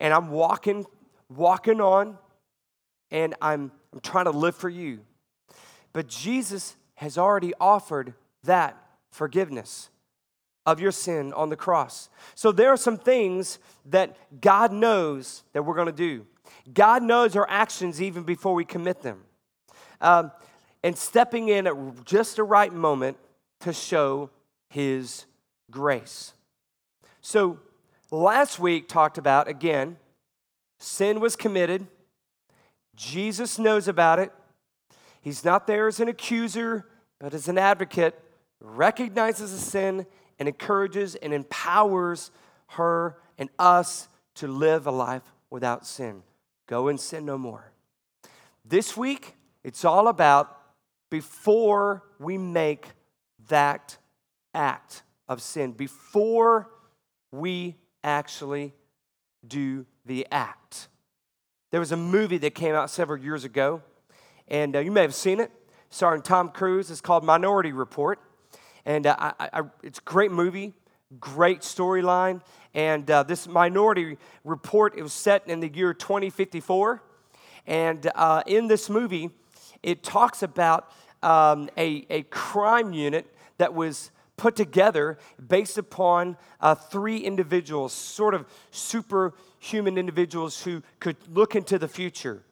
and 0.00 0.14
I'm 0.14 0.30
walking, 0.30 0.86
walking 1.28 1.80
on, 1.80 2.16
and 3.10 3.34
I'm, 3.42 3.70
I'm 3.92 4.00
trying 4.00 4.24
to 4.24 4.30
live 4.30 4.56
for 4.56 4.68
you. 4.68 5.00
But 5.92 6.08
Jesus 6.08 6.76
has 6.94 7.18
already 7.18 7.52
offered 7.60 8.14
that 8.44 8.76
forgiveness 9.10 9.90
of 10.64 10.80
your 10.80 10.92
sin 10.92 11.32
on 11.34 11.50
the 11.50 11.56
cross. 11.56 12.08
So 12.34 12.52
there 12.52 12.70
are 12.70 12.76
some 12.76 12.96
things 12.96 13.58
that 13.86 14.16
God 14.40 14.72
knows 14.72 15.42
that 15.52 15.64
we're 15.64 15.74
going 15.74 15.86
to 15.86 15.92
do. 15.92 16.26
God 16.72 17.02
knows 17.02 17.36
our 17.36 17.48
actions 17.50 18.00
even 18.00 18.22
before 18.22 18.54
we 18.54 18.64
commit 18.64 19.02
them. 19.02 19.24
Um, 20.02 20.32
and 20.82 20.98
stepping 20.98 21.48
in 21.48 21.66
at 21.66 22.04
just 22.04 22.36
the 22.36 22.42
right 22.42 22.72
moment 22.72 23.16
to 23.60 23.72
show 23.72 24.30
His 24.68 25.26
grace. 25.70 26.34
So, 27.20 27.60
last 28.10 28.58
week 28.58 28.88
talked 28.88 29.16
about 29.16 29.48
again, 29.48 29.96
sin 30.78 31.20
was 31.20 31.36
committed. 31.36 31.86
Jesus 32.96 33.58
knows 33.58 33.88
about 33.88 34.18
it. 34.18 34.32
He's 35.20 35.44
not 35.44 35.66
there 35.66 35.86
as 35.86 36.00
an 36.00 36.08
accuser, 36.08 36.84
but 37.20 37.32
as 37.32 37.46
an 37.46 37.56
advocate, 37.56 38.18
recognizes 38.60 39.52
the 39.52 39.58
sin 39.58 40.06
and 40.38 40.48
encourages 40.48 41.14
and 41.14 41.32
empowers 41.32 42.32
her 42.70 43.16
and 43.38 43.48
us 43.58 44.08
to 44.34 44.48
live 44.48 44.86
a 44.86 44.90
life 44.90 45.22
without 45.50 45.86
sin. 45.86 46.22
Go 46.66 46.88
and 46.88 46.98
sin 46.98 47.24
no 47.24 47.38
more. 47.38 47.70
This 48.64 48.96
week, 48.96 49.36
it's 49.64 49.84
all 49.84 50.08
about 50.08 50.58
before 51.10 52.02
we 52.18 52.38
make 52.38 52.88
that 53.48 53.98
act 54.54 55.02
of 55.28 55.42
sin, 55.42 55.72
before 55.72 56.70
we 57.30 57.76
actually 58.02 58.72
do 59.46 59.86
the 60.04 60.26
act. 60.30 60.88
There 61.70 61.80
was 61.80 61.92
a 61.92 61.96
movie 61.96 62.38
that 62.38 62.54
came 62.54 62.74
out 62.74 62.90
several 62.90 63.22
years 63.22 63.44
ago, 63.44 63.82
and 64.48 64.76
uh, 64.76 64.80
you 64.80 64.90
may 64.90 65.02
have 65.02 65.14
seen 65.14 65.40
it, 65.40 65.50
starring 65.90 66.22
Tom 66.22 66.50
Cruise. 66.50 66.90
It's 66.90 67.00
called 67.00 67.24
Minority 67.24 67.72
Report. 67.72 68.18
And 68.84 69.06
uh, 69.06 69.16
I, 69.18 69.48
I, 69.52 69.62
it's 69.82 69.98
a 69.98 70.02
great 70.02 70.32
movie, 70.32 70.72
great 71.20 71.60
storyline. 71.60 72.42
And 72.74 73.10
uh, 73.10 73.22
this 73.22 73.46
Minority 73.46 74.16
Report, 74.44 74.96
it 74.96 75.02
was 75.02 75.12
set 75.12 75.46
in 75.46 75.60
the 75.60 75.68
year 75.68 75.94
2054. 75.94 77.02
And 77.66 78.10
uh, 78.14 78.42
in 78.46 78.66
this 78.66 78.90
movie, 78.90 79.30
it 79.82 80.02
talks 80.02 80.42
about 80.42 80.90
um, 81.22 81.68
a, 81.76 82.06
a 82.10 82.22
crime 82.24 82.92
unit 82.92 83.26
that 83.58 83.74
was 83.74 84.10
put 84.36 84.56
together 84.56 85.18
based 85.46 85.78
upon 85.78 86.36
uh, 86.60 86.74
three 86.74 87.18
individuals, 87.18 87.92
sort 87.92 88.34
of 88.34 88.46
superhuman 88.70 89.98
individuals 89.98 90.62
who 90.62 90.82
could 90.98 91.16
look 91.28 91.54
into 91.54 91.78
the 91.78 91.88
future. 91.88 92.42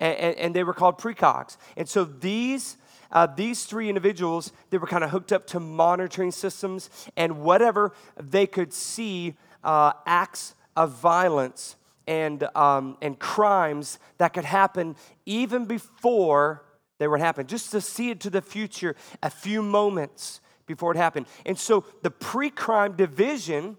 And, 0.00 0.16
and, 0.18 0.36
and 0.36 0.54
they 0.54 0.64
were 0.64 0.74
called 0.74 0.98
precogs. 0.98 1.56
And 1.76 1.88
so 1.88 2.04
these, 2.04 2.76
uh, 3.10 3.26
these 3.26 3.64
three 3.64 3.88
individuals, 3.88 4.52
they 4.70 4.76
were 4.76 4.86
kind 4.86 5.02
of 5.02 5.10
hooked 5.10 5.32
up 5.32 5.46
to 5.48 5.60
monitoring 5.60 6.30
systems, 6.30 6.90
and 7.16 7.40
whatever 7.40 7.94
they 8.20 8.46
could 8.46 8.72
see 8.72 9.34
uh, 9.64 9.92
acts 10.04 10.54
of 10.76 10.92
violence 10.92 11.76
and, 12.08 12.48
um, 12.56 12.96
and 13.02 13.18
crimes 13.18 13.98
that 14.16 14.32
could 14.32 14.46
happen 14.46 14.96
even 15.26 15.66
before 15.66 16.64
they 16.98 17.06
would 17.06 17.20
happen, 17.20 17.46
just 17.46 17.70
to 17.70 17.80
see 17.80 18.10
it 18.10 18.18
to 18.20 18.30
the 18.30 18.42
future 18.42 18.96
a 19.22 19.30
few 19.30 19.62
moments 19.62 20.40
before 20.66 20.90
it 20.90 20.96
happened. 20.96 21.26
And 21.46 21.56
so 21.56 21.84
the 22.02 22.10
pre 22.10 22.50
crime 22.50 22.96
division, 22.96 23.76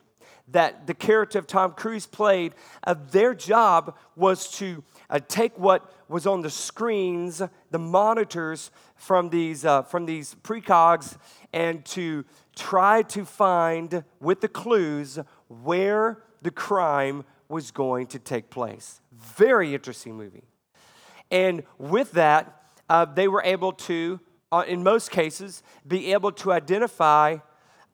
that 0.51 0.87
the 0.87 0.93
character 0.93 1.37
of 1.37 1.45
Tom 1.45 1.73
Cruise 1.73 2.07
played, 2.07 2.55
uh, 2.83 2.95
their 3.11 3.35
job 3.35 3.95
was 4.15 4.49
to 4.53 4.83
uh, 5.09 5.19
take 5.27 5.57
what 5.59 5.91
was 6.07 6.25
on 6.25 6.41
the 6.41 6.49
screens, 6.49 7.41
the 7.69 7.79
monitors 7.79 8.71
from 8.95 9.29
these, 9.29 9.63
uh, 9.63 9.83
from 9.83 10.05
these 10.07 10.35
precogs, 10.41 11.17
and 11.53 11.85
to 11.85 12.25
try 12.55 13.03
to 13.03 13.25
find, 13.25 14.03
with 14.19 14.41
the 14.41 14.47
clues, 14.47 15.19
where 15.47 16.23
the 16.41 16.51
crime 16.51 17.23
was 17.49 17.71
going 17.71 18.07
to 18.07 18.19
take 18.19 18.49
place. 18.49 19.01
Very 19.11 19.73
interesting 19.73 20.15
movie. 20.15 20.43
And 21.31 21.63
with 21.77 22.11
that, 22.13 22.63
uh, 22.89 23.05
they 23.05 23.27
were 23.27 23.41
able 23.43 23.73
to, 23.73 24.19
uh, 24.51 24.63
in 24.67 24.83
most 24.83 25.11
cases, 25.11 25.63
be 25.87 26.13
able 26.13 26.31
to 26.33 26.51
identify 26.51 27.37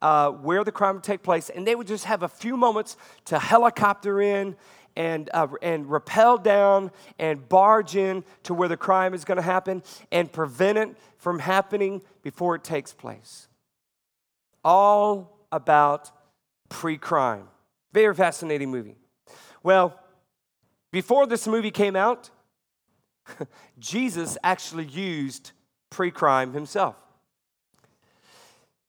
uh, 0.02 0.30
where 0.30 0.64
the 0.64 0.72
crime 0.72 0.96
would 0.96 1.04
take 1.04 1.24
place, 1.24 1.50
and 1.50 1.66
they 1.66 1.74
would 1.74 1.88
just 1.88 2.06
have 2.06 2.24
a 2.24 2.28
few 2.28 2.58
moments 2.58 2.98
to 3.26 3.40
helicopter 3.40 4.22
in 4.22 4.56
and, 4.96 5.30
uh, 5.34 5.48
and 5.62 5.90
rappel 5.90 6.38
down 6.38 6.92
and 7.20 7.48
barge 7.50 7.96
in 7.96 8.24
to 8.44 8.54
where 8.54 8.70
the 8.70 8.78
crime 8.78 9.14
is 9.14 9.26
going 9.26 9.38
to 9.38 9.42
happen 9.42 9.84
and 10.12 10.32
prevent 10.32 10.78
it 10.78 10.96
from 11.18 11.40
happening 11.40 12.02
before 12.22 12.56
it 12.56 12.64
takes 12.64 12.94
place. 12.94 13.48
All 14.64 15.40
about 15.52 16.12
pre 16.70 16.98
crime. 16.98 17.48
Very 17.94 18.14
fascinating 18.14 18.72
movie. 18.72 18.96
Well, 19.66 20.00
before 20.92 21.26
this 21.26 21.48
movie 21.48 21.72
came 21.72 21.96
out, 21.96 22.30
Jesus 23.80 24.38
actually 24.44 24.86
used 24.86 25.54
pre 25.90 26.12
crime 26.12 26.54
himself. 26.54 26.96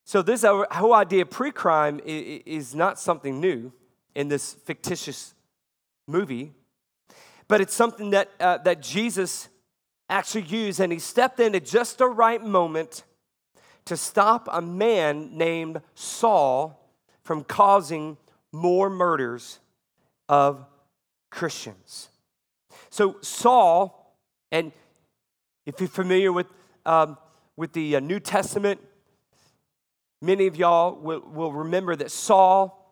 So, 0.05 0.21
this 0.21 0.45
whole 0.45 0.93
idea 0.93 1.23
of 1.23 1.31
pre 1.31 1.51
crime 1.51 1.99
is 2.05 2.75
not 2.75 2.99
something 2.99 3.41
new 3.41 3.73
in 4.15 4.29
this 4.29 4.53
fictitious 4.53 5.33
movie, 6.07 6.53
but 7.49 7.63
it's 7.63 7.75
something 7.75 8.11
that, 8.11 8.31
uh, 8.39 8.59
that 8.59 8.83
Jesus 8.83 9.49
actually 10.11 10.43
used, 10.43 10.79
and 10.79 10.93
he 10.93 10.99
stepped 10.99 11.41
in 11.41 11.55
at 11.55 11.65
just 11.65 11.97
the 11.97 12.07
right 12.07 12.45
moment 12.45 13.05
to 13.87 13.97
stop 13.97 14.47
a 14.53 14.61
man 14.61 15.39
named 15.39 15.81
Saul 15.95 16.79
from 17.25 17.45
causing 17.45 18.19
more 18.53 18.91
murders 18.91 19.61
of 20.29 20.65
Christians. 21.31 22.09
So, 22.91 23.17
Saul, 23.21 24.17
and 24.51 24.73
if 25.67 25.81
you're 25.81 25.89
familiar 25.89 26.33
with, 26.33 26.47
um, 26.85 27.19
with 27.57 27.73
the 27.73 27.97
uh, 27.97 28.01
New 28.01 28.21
Testament, 28.21 28.81
many 30.23 30.47
of 30.47 30.57
y'all 30.57 30.95
will, 30.95 31.21
will 31.21 31.53
remember 31.53 31.97
that 31.97 32.11
Saul 32.11 32.83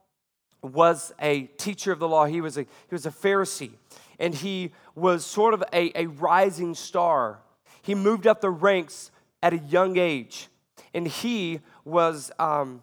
was 0.62 1.12
a 1.20 1.42
teacher 1.58 1.92
of 1.92 1.98
the 1.98 2.08
law. 2.08 2.24
He 2.24 2.40
was 2.40 2.56
a, 2.56 2.62
he 2.62 2.92
was 2.92 3.06
a 3.06 3.10
Pharisee, 3.10 3.72
and 4.18 4.34
he 4.34 4.72
was 4.94 5.24
sort 5.24 5.54
of 5.54 5.62
a, 5.72 5.98
a 5.98 6.06
rising 6.06 6.74
star. 6.74 7.40
He 7.82 7.94
moved 7.94 8.26
up 8.26 8.40
the 8.40 8.50
ranks 8.50 9.10
at 9.42 9.52
a 9.52 9.58
young 9.58 9.98
age, 9.98 10.48
and 10.94 11.06
he 11.06 11.60
was, 11.84 12.32
um, 12.38 12.82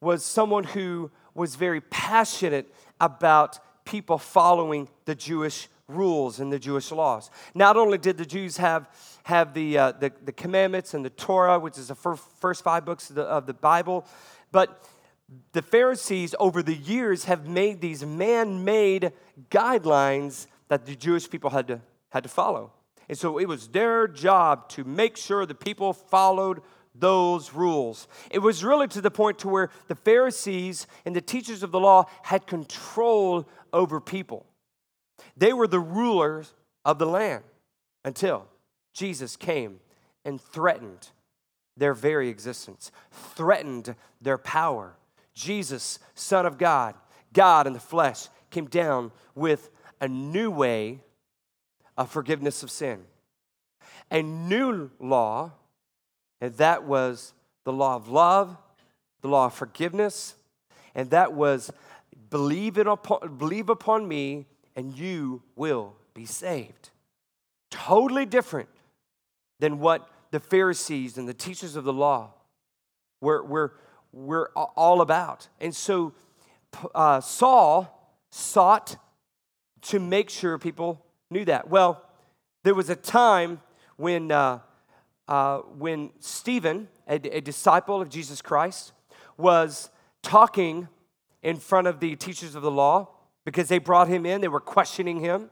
was 0.00 0.24
someone 0.24 0.64
who 0.64 1.10
was 1.34 1.56
very 1.56 1.80
passionate 1.80 2.72
about 3.00 3.58
people 3.86 4.18
following 4.18 4.88
the 5.06 5.14
Jewish 5.14 5.68
rules 5.88 6.40
and 6.40 6.52
the 6.52 6.58
Jewish 6.58 6.90
laws. 6.90 7.30
Not 7.54 7.76
only 7.76 7.96
did 7.96 8.18
the 8.18 8.26
Jews 8.26 8.58
have, 8.58 8.90
have 9.22 9.54
the, 9.54 9.78
uh, 9.78 9.92
the, 9.92 10.12
the, 10.24 10.32
commandments 10.32 10.92
and 10.94 11.04
the 11.04 11.10
Torah, 11.10 11.58
which 11.58 11.78
is 11.78 11.88
the 11.88 11.94
first 11.94 12.64
five 12.64 12.84
books 12.84 13.08
of 13.08 13.16
the, 13.16 13.22
of 13.22 13.46
the 13.46 13.54
Bible, 13.54 14.04
but 14.52 14.84
the 15.52 15.62
Pharisees 15.62 16.34
over 16.38 16.62
the 16.62 16.74
years 16.74 17.24
have 17.24 17.48
made 17.48 17.80
these 17.80 18.04
man 18.04 18.64
made 18.64 19.12
guidelines 19.50 20.46
that 20.68 20.86
the 20.86 20.94
Jewish 20.94 21.30
people 21.30 21.50
had 21.50 21.68
to, 21.68 21.80
had 22.10 22.24
to 22.24 22.28
follow. 22.28 22.72
And 23.08 23.16
so 23.16 23.38
it 23.38 23.46
was 23.46 23.68
their 23.68 24.08
job 24.08 24.68
to 24.70 24.84
make 24.84 25.16
sure 25.16 25.46
the 25.46 25.54
people 25.54 25.92
followed 25.92 26.60
those 26.98 27.52
rules. 27.52 28.08
It 28.30 28.38
was 28.38 28.64
really 28.64 28.88
to 28.88 29.00
the 29.00 29.10
point 29.10 29.38
to 29.40 29.48
where 29.48 29.70
the 29.88 29.94
Pharisees 29.94 30.86
and 31.04 31.14
the 31.14 31.20
teachers 31.20 31.62
of 31.62 31.70
the 31.70 31.80
law 31.80 32.06
had 32.22 32.46
control 32.46 33.48
over 33.72 34.00
people. 34.00 34.46
They 35.36 35.52
were 35.52 35.66
the 35.66 35.80
rulers 35.80 36.54
of 36.84 36.98
the 36.98 37.06
land 37.06 37.44
until 38.04 38.46
Jesus 38.94 39.36
came 39.36 39.80
and 40.24 40.40
threatened 40.40 41.08
their 41.76 41.94
very 41.94 42.28
existence, 42.28 42.90
threatened 43.10 43.94
their 44.20 44.38
power, 44.38 44.96
Jesus, 45.34 45.98
Son 46.14 46.46
of 46.46 46.56
God, 46.56 46.94
God 47.32 47.66
in 47.66 47.74
the 47.74 47.80
flesh, 47.80 48.28
came 48.50 48.66
down 48.66 49.12
with 49.34 49.70
a 50.00 50.08
new 50.08 50.50
way 50.50 51.00
of 51.96 52.10
forgiveness 52.10 52.62
of 52.62 52.70
sin, 52.70 53.04
a 54.10 54.22
new 54.22 54.90
law, 54.98 55.52
and 56.40 56.54
that 56.54 56.84
was 56.84 57.32
the 57.64 57.72
law 57.72 57.96
of 57.96 58.08
love, 58.08 58.56
the 59.22 59.28
law 59.28 59.46
of 59.46 59.54
forgiveness, 59.54 60.34
and 60.94 61.10
that 61.10 61.32
was 61.32 61.70
believe, 62.30 62.78
it 62.78 62.86
upon, 62.86 63.36
believe 63.36 63.68
upon 63.68 64.06
me 64.06 64.46
and 64.74 64.96
you 64.96 65.42
will 65.54 65.94
be 66.14 66.26
saved. 66.26 66.90
Totally 67.70 68.26
different 68.26 68.68
than 69.58 69.78
what 69.78 70.08
the 70.30 70.40
Pharisees 70.40 71.18
and 71.18 71.28
the 71.28 71.34
teachers 71.34 71.76
of 71.76 71.84
the 71.84 71.92
law 71.92 72.34
were, 73.20 73.42
were, 73.42 73.74
we're 74.12 74.48
all 74.50 75.00
about. 75.00 75.48
And 75.60 75.74
so 75.74 76.12
uh, 76.94 77.20
Saul 77.20 78.12
sought 78.30 78.96
to 79.82 79.98
make 79.98 80.30
sure 80.30 80.58
people 80.58 81.04
knew 81.30 81.44
that. 81.46 81.68
Well, 81.68 82.02
there 82.64 82.74
was 82.74 82.90
a 82.90 82.96
time 82.96 83.60
when, 83.96 84.30
uh, 84.30 84.60
uh, 85.28 85.58
when 85.58 86.10
Stephen, 86.20 86.88
a, 87.08 87.14
a 87.36 87.40
disciple 87.40 88.00
of 88.00 88.08
Jesus 88.08 88.42
Christ, 88.42 88.92
was 89.36 89.90
talking 90.22 90.88
in 91.42 91.56
front 91.56 91.86
of 91.86 92.00
the 92.00 92.16
teachers 92.16 92.54
of 92.54 92.62
the 92.62 92.70
law 92.70 93.08
because 93.44 93.68
they 93.68 93.78
brought 93.78 94.08
him 94.08 94.26
in, 94.26 94.40
they 94.40 94.48
were 94.48 94.60
questioning 94.60 95.20
him, 95.20 95.50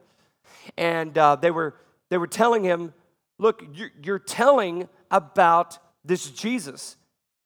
and 0.77 1.17
uh, 1.17 1.37
they, 1.37 1.51
were, 1.51 1.77
they 2.11 2.19
were 2.19 2.27
telling 2.27 2.65
him, 2.65 2.93
Look, 3.37 3.65
you're, 3.75 3.91
you're 4.01 4.19
telling 4.21 4.89
about 5.11 5.79
this 6.05 6.31
Jesus 6.31 6.97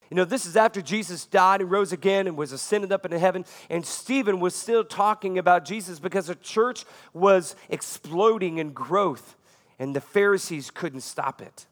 you 0.09 0.15
know, 0.15 0.25
this 0.25 0.47
is 0.47 0.57
after 0.57 0.81
Jesus 0.81 1.25
died 1.25 1.61
and 1.61 1.69
rose 1.69 1.91
again 1.91 2.25
and 2.25 2.35
was 2.35 2.51
ascended 2.51 2.91
up 2.91 3.05
into 3.05 3.19
heaven. 3.19 3.45
And 3.69 3.85
Stephen 3.85 4.39
was 4.39 4.55
still 4.55 4.83
talking 4.83 5.37
about 5.37 5.65
Jesus 5.65 5.99
because 5.99 6.27
the 6.27 6.35
church 6.35 6.83
was 7.13 7.55
exploding 7.69 8.57
in 8.57 8.71
growth 8.71 9.35
and 9.77 9.95
the 9.95 10.01
Pharisees 10.01 10.71
couldn't 10.71 11.01
stop 11.01 11.41
it. 11.41 11.67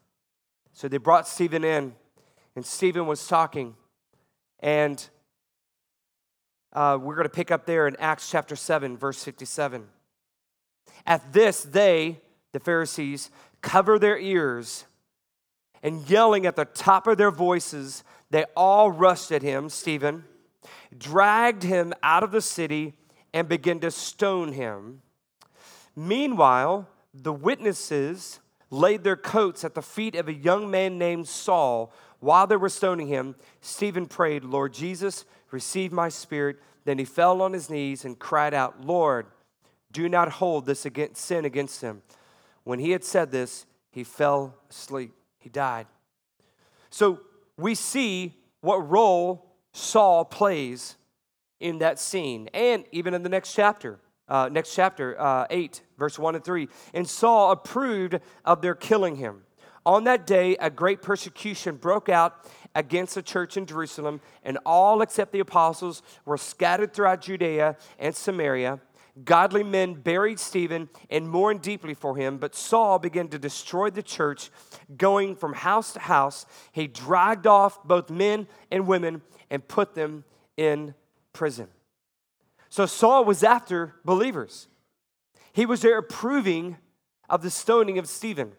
So 0.78 0.88
they 0.88 0.98
brought 0.98 1.28
Stephen 1.28 1.64
in, 1.64 1.96
and 2.56 2.64
Stephen 2.64 3.08
was 3.08 3.26
talking. 3.26 3.74
And 4.60 5.04
uh, 6.72 7.00
we're 7.02 7.16
going 7.16 7.26
to 7.26 7.34
pick 7.34 7.50
up 7.50 7.66
there 7.66 7.88
in 7.88 7.96
Acts 7.96 8.30
chapter 8.30 8.56
7, 8.56 8.96
verse 8.96 9.24
57. 9.24 9.88
At 11.08 11.34
this, 11.34 11.64
they, 11.64 12.20
the 12.52 12.60
Pharisees, 12.60 13.32
cover 13.64 13.98
their 13.98 14.20
ears 14.20 14.86
and 15.82 16.08
yelling 16.08 16.46
at 16.46 16.56
the 16.56 16.66
top 16.66 17.08
of 17.08 17.18
their 17.18 17.32
voices, 17.32 18.04
they 18.30 18.46
all 18.56 18.92
rushed 18.92 19.32
at 19.32 19.42
him, 19.42 19.70
Stephen, 19.70 20.26
dragged 20.96 21.64
him 21.64 21.92
out 22.04 22.22
of 22.22 22.30
the 22.30 22.40
city, 22.40 22.94
and 23.34 23.50
began 23.50 23.80
to 23.80 23.90
stone 23.90 24.54
him. 24.54 25.02
Meanwhile, 25.96 26.88
the 27.16 27.34
witnesses 27.34 28.42
laid 28.70 29.04
their 29.04 29.16
coats 29.16 29.64
at 29.64 29.76
the 29.76 29.82
feet 29.82 30.16
of 30.16 30.28
a 30.28 30.34
young 30.34 30.70
man 30.70 30.98
named 30.98 31.28
Saul. 31.28 31.92
While 32.20 32.48
they 32.48 32.56
were 32.56 32.70
stoning 32.70 33.08
him, 33.08 33.36
Stephen 33.62 34.06
prayed, 34.06 34.44
Lord 34.44 34.74
Jesus, 34.74 35.26
receive 35.52 35.92
my 35.92 36.10
spirit. 36.10 36.58
Then 36.86 36.98
he 36.98 37.06
fell 37.06 37.42
on 37.42 37.54
his 37.54 37.70
knees 37.70 38.06
and 38.06 38.18
cried 38.18 38.54
out, 38.54 38.86
Lord, 38.86 39.28
do 39.92 40.10
not 40.10 40.30
hold 40.34 40.66
this 40.66 40.86
against, 40.86 41.22
sin 41.22 41.46
against 41.46 41.82
him. 41.82 42.02
When 42.64 42.80
he 42.80 42.92
had 42.92 43.04
said 43.04 43.32
this, 43.32 43.66
he 43.92 44.04
fell 44.04 44.56
asleep. 44.70 45.14
He 45.40 45.50
died. 45.50 45.88
So 46.90 47.22
we 47.58 47.76
see 47.76 48.36
what 48.62 48.90
role 48.90 49.54
Saul 49.72 50.26
plays 50.26 50.98
in 51.60 51.80
that 51.80 52.00
scene, 52.00 52.50
and 52.54 52.86
even 52.92 53.14
in 53.14 53.24
the 53.24 53.30
next 53.30 53.54
chapter. 53.54 54.00
Uh, 54.28 54.50
next 54.52 54.76
chapter, 54.76 55.20
uh, 55.20 55.48
8, 55.50 55.82
verse 55.98 56.20
1 56.20 56.36
and 56.36 56.44
3. 56.44 56.68
And 56.94 57.08
Saul 57.08 57.52
approved 57.52 58.20
of 58.44 58.62
their 58.62 58.76
killing 58.76 59.16
him. 59.16 59.44
On 59.86 60.04
that 60.04 60.28
day, 60.28 60.58
a 60.58 60.70
great 60.70 61.02
persecution 61.02 61.78
broke 61.78 62.10
out 62.10 62.46
against 62.76 63.16
the 63.16 63.22
church 63.22 63.56
in 63.56 63.66
Jerusalem, 63.66 64.20
and 64.44 64.58
all 64.66 65.02
except 65.02 65.32
the 65.32 65.40
apostles 65.40 66.04
were 66.26 66.38
scattered 66.38 66.94
throughout 66.94 67.22
Judea 67.22 67.78
and 67.98 68.14
Samaria. 68.14 68.82
Godly 69.24 69.64
men 69.64 69.94
buried 69.94 70.40
Stephen 70.40 70.90
and 71.10 71.28
mourned 71.28 71.62
deeply 71.62 71.94
for 71.94 72.18
him, 72.18 72.38
but 72.38 72.54
Saul 72.54 73.00
began 73.00 73.30
to 73.30 73.40
destroy 73.40 73.90
the 73.90 74.04
church, 74.04 74.52
going 74.96 75.36
from 75.36 75.54
house 75.54 75.94
to 75.94 76.00
house. 76.00 76.46
He 76.72 76.88
dragged 76.88 77.48
off 77.48 77.82
both 77.84 78.10
men 78.10 78.48
and 78.70 78.86
women 78.86 79.22
and 79.50 79.68
put 79.68 79.96
them 79.96 80.24
in 80.58 80.94
prison. 81.34 81.70
So 82.70 82.86
Saul 82.86 83.26
was 83.26 83.44
after 83.44 83.96
believers. 84.04 84.68
He 85.54 85.66
was 85.66 85.82
there 85.82 85.98
approving 85.98 86.78
of 87.30 87.42
the 87.42 87.50
stoning 87.50 87.98
of 87.98 88.08
Stephen. 88.08 88.52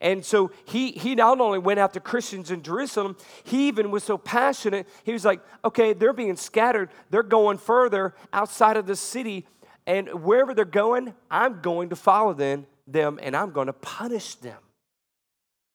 And 0.00 0.24
so 0.24 0.52
he, 0.64 0.92
he 0.92 1.14
not 1.14 1.40
only 1.40 1.58
went 1.58 1.80
after 1.80 1.98
Christians 1.98 2.50
in 2.50 2.62
Jerusalem, 2.62 3.16
he 3.42 3.68
even 3.68 3.90
was 3.90 4.04
so 4.04 4.18
passionate. 4.18 4.86
He 5.02 5.12
was 5.12 5.24
like, 5.24 5.40
okay, 5.64 5.92
they're 5.92 6.12
being 6.12 6.36
scattered. 6.36 6.90
They're 7.10 7.22
going 7.22 7.58
further 7.58 8.14
outside 8.32 8.76
of 8.76 8.86
the 8.86 8.96
city. 8.96 9.46
And 9.86 10.22
wherever 10.22 10.54
they're 10.54 10.64
going, 10.64 11.14
I'm 11.30 11.60
going 11.62 11.88
to 11.88 11.96
follow 11.96 12.34
them, 12.34 12.66
them 12.86 13.18
and 13.22 13.34
I'm 13.34 13.50
going 13.50 13.66
to 13.66 13.72
punish 13.72 14.36
them. 14.36 14.58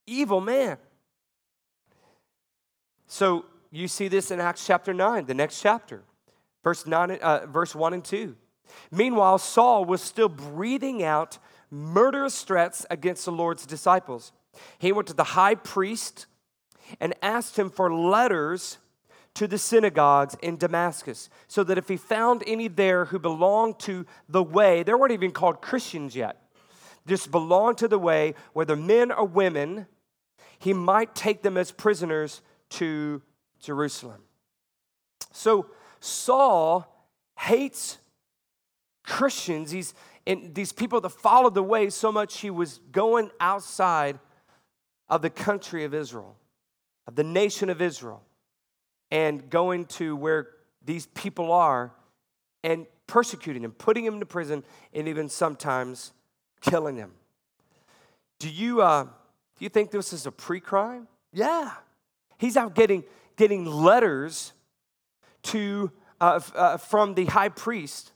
Evil 0.05 0.41
man. 0.41 0.77
So 3.07 3.45
you 3.71 3.87
see 3.87 4.07
this 4.07 4.31
in 4.31 4.39
Acts 4.39 4.65
chapter 4.65 4.93
9, 4.93 5.25
the 5.25 5.33
next 5.33 5.61
chapter, 5.61 6.03
verse, 6.63 6.85
9, 6.85 7.11
uh, 7.11 7.45
verse 7.47 7.75
1 7.75 7.93
and 7.93 8.03
2. 8.03 8.35
Meanwhile, 8.91 9.37
Saul 9.39 9.85
was 9.85 10.01
still 10.01 10.29
breathing 10.29 11.03
out 11.03 11.37
murderous 11.69 12.43
threats 12.43 12.85
against 12.89 13.25
the 13.25 13.31
Lord's 13.31 13.65
disciples. 13.65 14.31
He 14.77 14.91
went 14.91 15.07
to 15.07 15.13
the 15.13 15.23
high 15.23 15.55
priest 15.55 16.27
and 16.99 17.13
asked 17.21 17.57
him 17.57 17.69
for 17.69 17.93
letters 17.93 18.77
to 19.35 19.47
the 19.47 19.57
synagogues 19.57 20.35
in 20.43 20.57
Damascus, 20.57 21.29
so 21.47 21.63
that 21.63 21.79
if 21.79 21.87
he 21.87 21.97
found 21.97 22.43
any 22.45 22.67
there 22.67 23.05
who 23.05 23.17
belonged 23.17 23.79
to 23.79 24.05
the 24.29 24.43
way, 24.43 24.83
they 24.83 24.93
weren't 24.93 25.11
even 25.11 25.31
called 25.31 25.59
Christians 25.59 26.15
yet, 26.15 26.39
just 27.07 27.31
belonged 27.31 27.79
to 27.79 27.87
the 27.87 27.97
way, 27.97 28.35
whether 28.53 28.75
men 28.75 29.11
or 29.11 29.25
women, 29.25 29.87
he 30.59 30.71
might 30.71 31.15
take 31.15 31.41
them 31.41 31.57
as 31.57 31.71
prisoners 31.71 32.41
to 32.69 33.23
Jerusalem. 33.59 34.21
So 35.31 35.65
Saul 36.03 36.85
hates 37.37 37.97
Christians. 39.05 39.71
He's 39.71 39.93
and 40.25 40.55
these 40.55 40.71
people 40.71 41.01
that 41.01 41.09
followed 41.09 41.53
the 41.53 41.63
way 41.63 41.89
so 41.89 42.11
much 42.11 42.39
he 42.39 42.49
was 42.49 42.79
going 42.91 43.29
outside 43.39 44.19
of 45.09 45.21
the 45.21 45.29
country 45.29 45.83
of 45.83 45.93
Israel, 45.93 46.35
of 47.07 47.15
the 47.15 47.23
nation 47.23 47.69
of 47.69 47.81
Israel, 47.81 48.23
and 49.11 49.49
going 49.49 49.85
to 49.85 50.15
where 50.15 50.47
these 50.83 51.07
people 51.07 51.51
are 51.51 51.91
and 52.63 52.85
persecuting 53.05 53.61
them, 53.61 53.71
putting 53.71 54.05
them 54.05 54.13
into 54.15 54.25
prison, 54.25 54.63
and 54.93 55.07
even 55.09 55.27
sometimes 55.27 56.13
killing 56.61 56.95
them. 56.95 57.11
Do 58.39 58.49
you, 58.49 58.81
uh, 58.81 59.03
do 59.03 59.09
you 59.59 59.69
think 59.69 59.91
this 59.91 60.13
is 60.13 60.25
a 60.25 60.31
pre 60.31 60.61
crime? 60.61 61.07
Yeah. 61.33 61.71
He's 62.37 62.55
out 62.55 62.75
getting, 62.75 63.03
getting 63.35 63.65
letters 63.65 64.52
to, 65.43 65.91
uh, 66.19 66.39
uh, 66.55 66.77
from 66.77 67.13
the 67.13 67.25
high 67.25 67.49
priest 67.49 68.13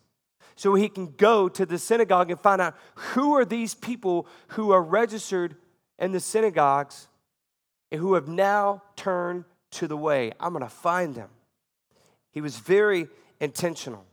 so 0.55 0.73
he 0.73 0.89
can 0.89 1.13
go 1.17 1.47
to 1.47 1.65
the 1.65 1.77
synagogue 1.77 2.31
and 2.31 2.39
find 2.39 2.59
out 2.59 2.75
who 2.95 3.33
are 3.33 3.45
these 3.45 3.75
people 3.75 4.27
who 4.49 4.71
are 4.71 4.81
registered 4.81 5.55
in 5.99 6.11
the 6.11 6.19
synagogues 6.19 7.07
and 7.91 8.01
who 8.01 8.15
have 8.15 8.27
now 8.27 8.81
turned 8.95 9.45
to 9.71 9.87
the 9.87 9.95
way. 9.95 10.31
I'm 10.39 10.53
going 10.53 10.63
to 10.63 10.69
find 10.69 11.13
them. 11.13 11.29
He 12.31 12.41
was 12.41 12.57
very 12.57 13.07
intentional. 13.39 14.05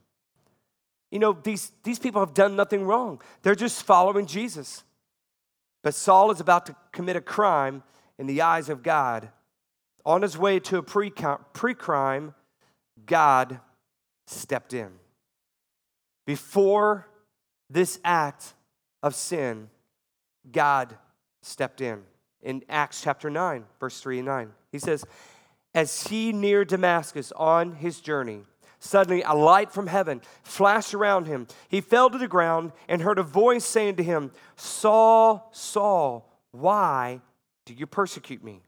You 1.11 1.19
know, 1.19 1.33
these, 1.33 1.73
these 1.83 1.99
people 1.99 2.21
have 2.21 2.35
done 2.35 2.57
nothing 2.57 2.85
wrong, 2.85 3.21
they're 3.43 3.55
just 3.55 3.83
following 3.83 4.27
Jesus. 4.27 4.85
But 5.83 5.95
Saul 5.95 6.31
is 6.31 6.41
about 6.41 6.67
to 6.67 6.77
commit 6.93 7.17
a 7.17 7.21
crime 7.21 7.83
in 8.19 8.27
the 8.27 8.41
eyes 8.43 8.69
of 8.69 8.83
God. 8.83 9.29
On 10.07 10.23
his 10.23 10.37
way 10.37 10.59
to 10.61 10.79
a 10.79 10.83
pre 10.83 11.11
crime, 11.11 12.35
God 13.07 13.61
stepped 14.27 14.75
in. 14.75 14.91
Before 16.27 17.07
this 17.69 17.99
act 18.05 18.55
of 19.03 19.15
sin, 19.15 19.69
God 20.51 20.97
stepped 21.43 21.81
in. 21.81 22.03
In 22.43 22.63
Acts 22.69 23.03
chapter 23.03 23.31
9, 23.31 23.65
verse 23.81 24.01
3 24.01 24.19
and 24.19 24.27
9, 24.27 24.53
he 24.71 24.79
says, 24.79 25.05
As 25.75 26.07
he 26.09 26.33
neared 26.33 26.69
Damascus 26.69 27.33
on 27.33 27.73
his 27.73 28.01
journey, 28.01 28.43
suddenly 28.79 29.23
a 29.23 29.33
light 29.33 29.73
from 29.73 29.87
heaven 29.87 30.21
flashed 30.43 30.93
around 30.95 31.27
him. 31.27 31.47
He 31.69 31.81
fell 31.81 32.11
to 32.11 32.19
the 32.19 32.29
ground 32.29 32.73
and 32.87 33.01
heard 33.01 33.19
a 33.19 33.23
voice 33.23 33.65
saying 33.65 33.97
to 33.97 34.03
him, 34.03 34.31
Saul, 34.57 35.49
Saul, 35.53 36.31
why 36.51 37.23
do 37.65 37.73
you 37.73 37.87
persecute 37.87 38.45
me? 38.45 38.61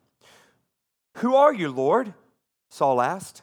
Who 1.18 1.36
are 1.36 1.52
you, 1.52 1.70
Lord? 1.70 2.14
Saul 2.70 3.00
asked. 3.00 3.42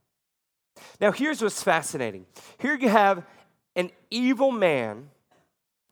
Now, 0.99 1.11
here's 1.11 1.41
what's 1.41 1.63
fascinating. 1.63 2.25
Here 2.59 2.75
you 2.75 2.89
have 2.89 3.23
an 3.75 3.91
evil 4.09 4.51
man 4.51 5.09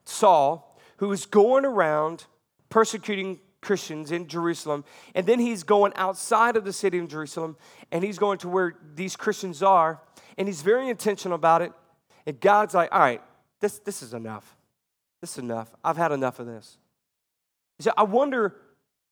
Saul, 0.10 0.78
who 0.98 1.12
is 1.12 1.26
going 1.26 1.66
around 1.66 2.26
persecuting 2.70 3.40
Christians 3.62 4.12
in 4.12 4.28
Jerusalem, 4.28 4.84
and 5.14 5.26
then 5.26 5.40
he's 5.40 5.64
going 5.64 5.94
outside 5.96 6.56
of 6.56 6.64
the 6.64 6.74
city 6.74 6.98
of 6.98 7.08
Jerusalem, 7.08 7.58
and 7.92 8.04
he's 8.04 8.18
going 8.18 8.38
to 8.40 8.50
where 8.50 8.76
these 8.96 9.16
Christians 9.16 9.62
are, 9.62 10.02
and 10.38 10.48
he's 10.48 10.62
very 10.62 10.90
intentional 10.90 11.36
about 11.36 11.62
it. 11.62 11.72
And 12.26 12.40
God's 12.40 12.74
like, 12.74 12.90
all 12.92 13.00
right, 13.00 13.22
this, 13.60 13.80
this 13.80 14.02
is 14.02 14.14
enough. 14.14 14.56
This 15.22 15.34
is 15.34 15.38
enough. 15.40 15.70
I've 15.84 15.98
had 15.98 16.12
enough 16.12 16.40
of 16.40 16.46
this. 16.46 16.78
So 17.80 17.92
I 17.98 18.04
wonder, 18.04 18.56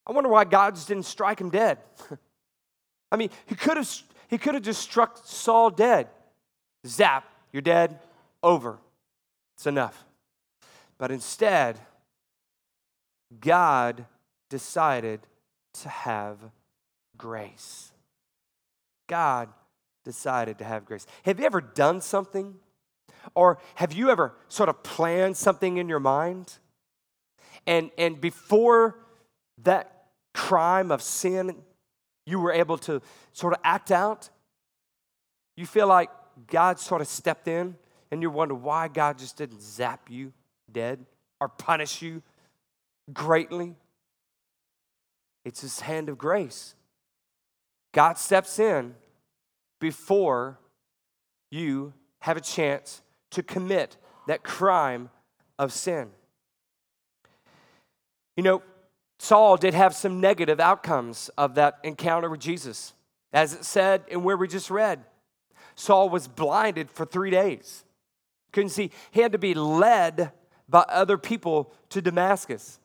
I 0.06 0.12
wonder 0.12 0.30
why 0.30 0.46
God 0.46 0.76
just 0.76 0.88
didn't 0.88 1.06
strike 1.06 1.40
him 1.40 1.50
dead. 1.50 1.80
I 3.12 3.16
mean, 3.16 3.30
he 3.46 3.56
could 3.56 3.78
have 3.78 3.88
he 4.28 4.38
could 4.38 4.54
have 4.54 4.64
just 4.64 4.82
struck 4.82 5.20
Saul 5.24 5.70
dead. 5.70 6.08
Zap, 6.86 7.26
you're 7.52 7.62
dead, 7.62 8.00
over. 8.44 8.78
It's 9.56 9.68
enough. 9.68 10.06
But 10.98 11.12
instead, 11.12 11.80
God 13.40 14.06
decided 14.50 15.22
to 15.82 15.90
have 15.90 16.38
grace. 17.18 17.92
God 19.08 19.50
decided 20.06 20.58
to 20.60 20.64
have 20.64 20.86
grace. 20.86 21.06
Have 21.24 21.40
you 21.40 21.46
ever 21.46 21.62
done 21.62 22.02
something? 22.02 22.56
Or 23.36 23.58
have 23.76 23.94
you 23.94 24.10
ever 24.10 24.34
sort 24.48 24.70
of 24.70 24.84
planned 24.84 25.38
something 25.38 25.78
in 25.78 25.90
your 25.90 26.00
mind? 26.00 26.54
And, 27.66 27.92
and 27.98 28.20
before 28.22 29.00
that 29.64 30.06
crime 30.34 30.92
of 30.92 31.02
sin, 31.02 31.56
you 32.28 32.40
were 32.40 32.52
able 32.52 32.78
to 32.80 33.02
sort 33.34 33.54
of 33.54 33.60
act 33.64 33.90
out? 33.90 34.30
You 35.56 35.66
feel 35.66 35.88
like 35.88 36.12
God 36.46 36.80
sort 36.80 37.02
of 37.02 37.08
stepped 37.08 37.48
in 37.48 37.76
and 38.12 38.22
you 38.22 38.30
wonder 38.30 38.54
why 38.54 38.88
God 38.88 39.18
just 39.18 39.38
didn't 39.38 39.64
zap 39.64 40.12
you? 40.12 40.34
dead 40.72 41.06
or 41.40 41.48
punish 41.48 42.02
you 42.02 42.22
greatly. 43.14 43.76
It's 45.46 45.62
his 45.62 45.82
hand 45.82 46.10
of 46.10 46.18
grace. 46.18 46.76
God 47.94 48.18
steps 48.18 48.60
in 48.60 48.96
before 49.80 50.60
you 51.52 51.94
have 52.20 52.38
a 52.38 52.42
chance 52.42 53.02
to 53.32 53.44
commit 53.44 53.98
that 54.28 54.44
crime 54.44 55.10
of 55.58 55.72
sin. 55.72 56.10
You 58.36 58.44
know, 58.44 58.62
Saul 59.20 59.58
did 59.58 59.74
have 59.74 59.96
some 59.96 60.22
negative 60.22 60.60
outcomes 60.60 61.30
of 61.38 61.56
that 61.56 61.80
encounter 61.84 62.30
with 62.30 62.40
Jesus. 62.40 62.94
As 63.34 63.54
it 63.54 63.66
said 63.66 64.04
in 64.08 64.24
where 64.24 64.38
we 64.38 64.48
just 64.48 64.70
read, 64.70 65.04
Saul 65.76 66.10
was 66.10 66.28
blinded 66.28 66.90
for 66.90 67.06
three 67.06 67.30
days. 67.30 67.84
Couldn't 68.52 68.70
see. 68.70 68.92
He 69.12 69.22
had 69.22 69.32
to 69.32 69.38
be 69.38 69.54
led 69.54 70.32
by 70.70 70.86
other 70.88 71.18
people 71.18 71.74
to 71.90 72.02
Damascus. 72.02 72.80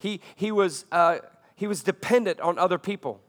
He, 0.00 0.20
he, 0.36 0.52
was, 0.52 0.84
uh, 0.92 1.18
he 1.56 1.66
was 1.66 1.82
dependent 1.82 2.40
on 2.40 2.58
other 2.58 2.78
people. 2.78 3.20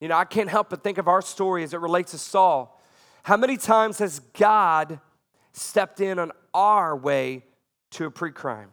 You 0.00 0.08
know, 0.08 0.16
I 0.16 0.24
can't 0.24 0.48
help 0.48 0.70
but 0.70 0.82
think 0.82 0.98
of 0.98 1.08
our 1.08 1.22
story 1.22 1.62
as 1.62 1.74
it 1.74 1.80
relates 1.80 2.12
to 2.12 2.18
Saul. 2.18 2.80
How 3.22 3.36
many 3.36 3.56
times 3.56 3.98
has 3.98 4.20
God 4.34 5.00
stepped 5.52 6.00
in 6.00 6.18
on 6.18 6.32
our 6.54 6.96
way 6.96 7.44
to 7.92 8.06
a 8.06 8.10
pre 8.10 8.30
crime 8.30 8.70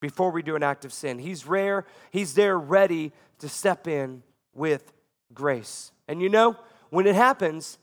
before 0.00 0.30
we 0.30 0.42
do 0.42 0.56
an 0.56 0.62
act 0.62 0.84
of 0.84 0.92
sin? 0.92 1.18
He's 1.18 1.46
rare, 1.46 1.86
He's 2.10 2.34
there 2.34 2.58
ready 2.58 3.12
to 3.38 3.48
step 3.48 3.86
in 3.86 4.22
with 4.54 4.92
grace. 5.32 5.92
And 6.06 6.20
you 6.20 6.28
know, 6.28 6.56
when 6.90 7.06
it 7.06 7.14
happens, 7.14 7.78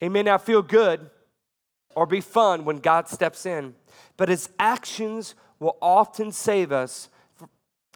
it 0.00 0.10
may 0.10 0.22
not 0.22 0.44
feel 0.44 0.62
good 0.62 1.10
or 1.94 2.06
be 2.06 2.20
fun 2.20 2.64
when 2.64 2.78
God 2.78 3.08
steps 3.08 3.46
in, 3.46 3.74
but 4.16 4.28
his 4.28 4.48
actions 4.58 5.34
will 5.58 5.76
often 5.80 6.30
save 6.30 6.70
us 6.70 7.08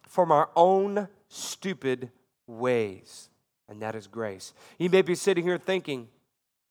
from 0.08 0.32
our 0.32 0.50
own 0.56 1.08
stupid 1.28 2.10
ways. 2.46 3.28
And 3.68 3.80
that 3.82 3.94
is 3.94 4.06
grace. 4.06 4.52
You 4.78 4.90
may 4.90 5.02
be 5.02 5.14
sitting 5.14 5.44
here 5.44 5.58
thinking, 5.58 6.08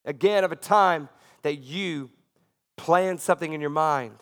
again, 0.05 0.43
of 0.43 0.51
a 0.51 0.57
time 0.57 1.09
that 1.41 1.59
you 1.59 2.09
planned 2.77 3.19
something 3.19 3.53
in 3.53 3.61
your 3.61 3.69
mind. 3.69 4.17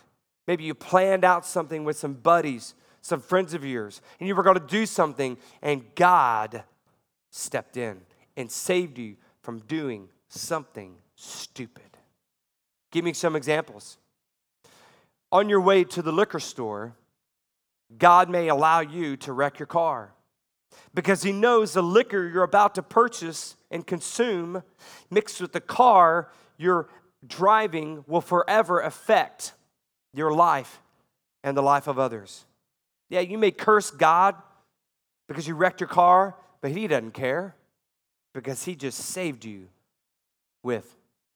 Maybe 0.50 0.64
you 0.64 0.74
planned 0.74 1.24
out 1.24 1.46
something 1.46 1.84
with 1.84 1.96
some 1.96 2.16
buddies, 2.16 2.74
some 3.02 3.22
friends 3.22 3.54
of 3.54 3.64
yours, 3.64 4.02
and 4.20 4.28
you 4.28 4.34
were 4.34 4.42
going 4.42 4.58
to 4.58 4.66
do 4.66 4.88
something, 4.88 5.38
and 5.62 5.84
God 5.94 6.64
stepped 7.30 7.78
in 7.78 8.02
and 8.36 8.50
saved 8.50 8.98
you 8.98 9.18
from 9.44 9.60
doing 9.60 10.10
something 10.28 10.96
stupid. 11.14 11.84
Give 12.90 13.06
me 13.06 13.14
some 13.14 13.36
examples. 13.36 14.00
On 15.32 15.50
your 15.50 15.62
way 15.62 15.84
to 15.84 16.02
the 16.02 16.12
liquor 16.12 16.40
store, 16.40 16.96
God 17.96 18.28
may 18.28 18.48
allow 18.48 18.80
you 18.80 19.18
to 19.18 19.34
wreck 19.34 19.60
your 19.60 19.68
car 19.68 20.16
because 20.96 21.22
He 21.22 21.32
knows 21.32 21.74
the 21.74 21.84
liquor 21.84 22.28
you're 22.28 22.42
about 22.42 22.74
to 22.74 22.82
purchase 22.82 23.56
and 23.70 23.86
consume 23.86 24.64
mixed 25.12 25.42
with 25.42 25.52
the 25.52 25.62
car 25.62 26.32
you're 26.58 26.90
driving 27.28 28.04
will 28.08 28.20
forever 28.20 28.80
affect 28.80 29.54
your 30.14 30.34
life 30.34 30.80
and 31.44 31.56
the 31.56 31.62
life 31.62 31.88
of 31.88 32.00
others. 32.00 32.46
Yeah, 33.10 33.22
you 33.22 33.38
may 33.38 33.52
curse 33.52 33.92
God 33.92 34.36
because 35.28 35.48
you 35.48 35.56
wrecked 35.56 35.82
your 35.82 35.88
car, 35.88 36.36
but 36.62 36.72
He 36.72 36.88
doesn't 36.88 37.14
care 37.14 37.56
because 38.34 38.64
He 38.64 38.76
just 38.76 39.00
saved 39.00 39.46
you 39.46 39.68
with 40.64 40.96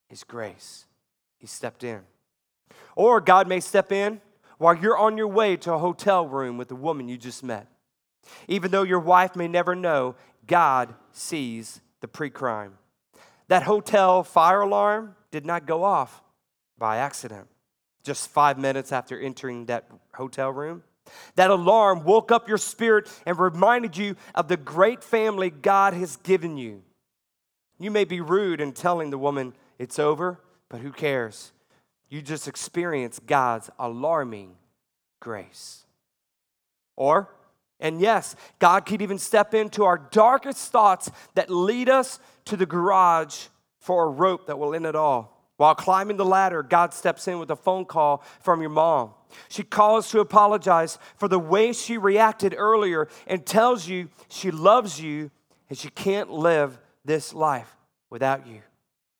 His 0.09 0.23
grace. 0.23 0.85
He 1.39 1.47
stepped 1.47 1.83
in. 1.83 2.01
Or 2.95 3.21
God 3.21 3.47
may 3.47 3.59
step 3.59 3.91
in 3.91 4.21
while 4.57 4.75
you're 4.75 4.97
on 4.97 5.17
your 5.17 5.27
way 5.27 5.57
to 5.57 5.73
a 5.73 5.77
hotel 5.77 6.27
room 6.27 6.57
with 6.57 6.67
the 6.67 6.75
woman 6.75 7.07
you 7.07 7.17
just 7.17 7.43
met. 7.43 7.67
Even 8.47 8.71
though 8.71 8.83
your 8.83 8.99
wife 8.99 9.35
may 9.35 9.47
never 9.47 9.75
know, 9.75 10.15
God 10.47 10.93
sees 11.11 11.81
the 12.01 12.07
pre 12.07 12.29
crime. 12.29 12.77
That 13.47 13.63
hotel 13.63 14.23
fire 14.23 14.61
alarm 14.61 15.15
did 15.31 15.45
not 15.45 15.65
go 15.65 15.83
off 15.83 16.21
by 16.77 16.97
accident 16.97 17.47
just 18.03 18.29
five 18.29 18.57
minutes 18.57 18.91
after 18.91 19.19
entering 19.19 19.65
that 19.65 19.87
hotel 20.13 20.51
room. 20.51 20.83
That 21.35 21.49
alarm 21.49 22.03
woke 22.03 22.31
up 22.31 22.47
your 22.47 22.57
spirit 22.57 23.09
and 23.25 23.37
reminded 23.37 23.97
you 23.97 24.15
of 24.35 24.47
the 24.47 24.57
great 24.57 25.03
family 25.03 25.49
God 25.49 25.93
has 25.93 26.15
given 26.17 26.57
you. 26.57 26.83
You 27.79 27.91
may 27.91 28.05
be 28.05 28.21
rude 28.21 28.61
in 28.61 28.71
telling 28.71 29.09
the 29.09 29.17
woman 29.17 29.53
it's 29.79 29.99
over, 29.99 30.39
but 30.69 30.79
who 30.79 30.91
cares? 30.91 31.51
You 32.09 32.21
just 32.21 32.47
experience 32.47 33.19
God's 33.25 33.69
alarming 33.79 34.55
grace. 35.19 35.85
Or, 36.95 37.29
and 37.79 37.99
yes, 37.99 38.35
God 38.59 38.85
could 38.85 39.01
even 39.01 39.17
step 39.17 39.53
into 39.53 39.83
our 39.83 39.97
darkest 39.97 40.71
thoughts 40.71 41.09
that 41.35 41.49
lead 41.49 41.89
us 41.89 42.19
to 42.45 42.55
the 42.55 42.65
garage 42.65 43.47
for 43.79 44.05
a 44.05 44.09
rope 44.09 44.47
that 44.47 44.59
will 44.59 44.75
end 44.75 44.85
it 44.85 44.95
all. 44.95 45.32
While 45.57 45.75
climbing 45.75 46.17
the 46.17 46.25
ladder, 46.25 46.63
God 46.63 46.93
steps 46.93 47.27
in 47.27 47.39
with 47.39 47.51
a 47.51 47.55
phone 47.55 47.85
call 47.85 48.23
from 48.41 48.61
your 48.61 48.71
mom. 48.71 49.11
She 49.49 49.63
calls 49.63 50.09
to 50.09 50.19
apologize 50.19 50.97
for 51.15 51.27
the 51.27 51.39
way 51.39 51.73
she 51.73 51.97
reacted 51.97 52.55
earlier 52.57 53.07
and 53.27 53.45
tells 53.45 53.87
you 53.87 54.09
she 54.29 54.51
loves 54.51 54.99
you 54.99 55.31
and 55.69 55.77
she 55.77 55.89
can't 55.89 56.31
live 56.31 56.79
this 57.05 57.33
life 57.33 57.75
without 58.09 58.47
you. 58.47 58.61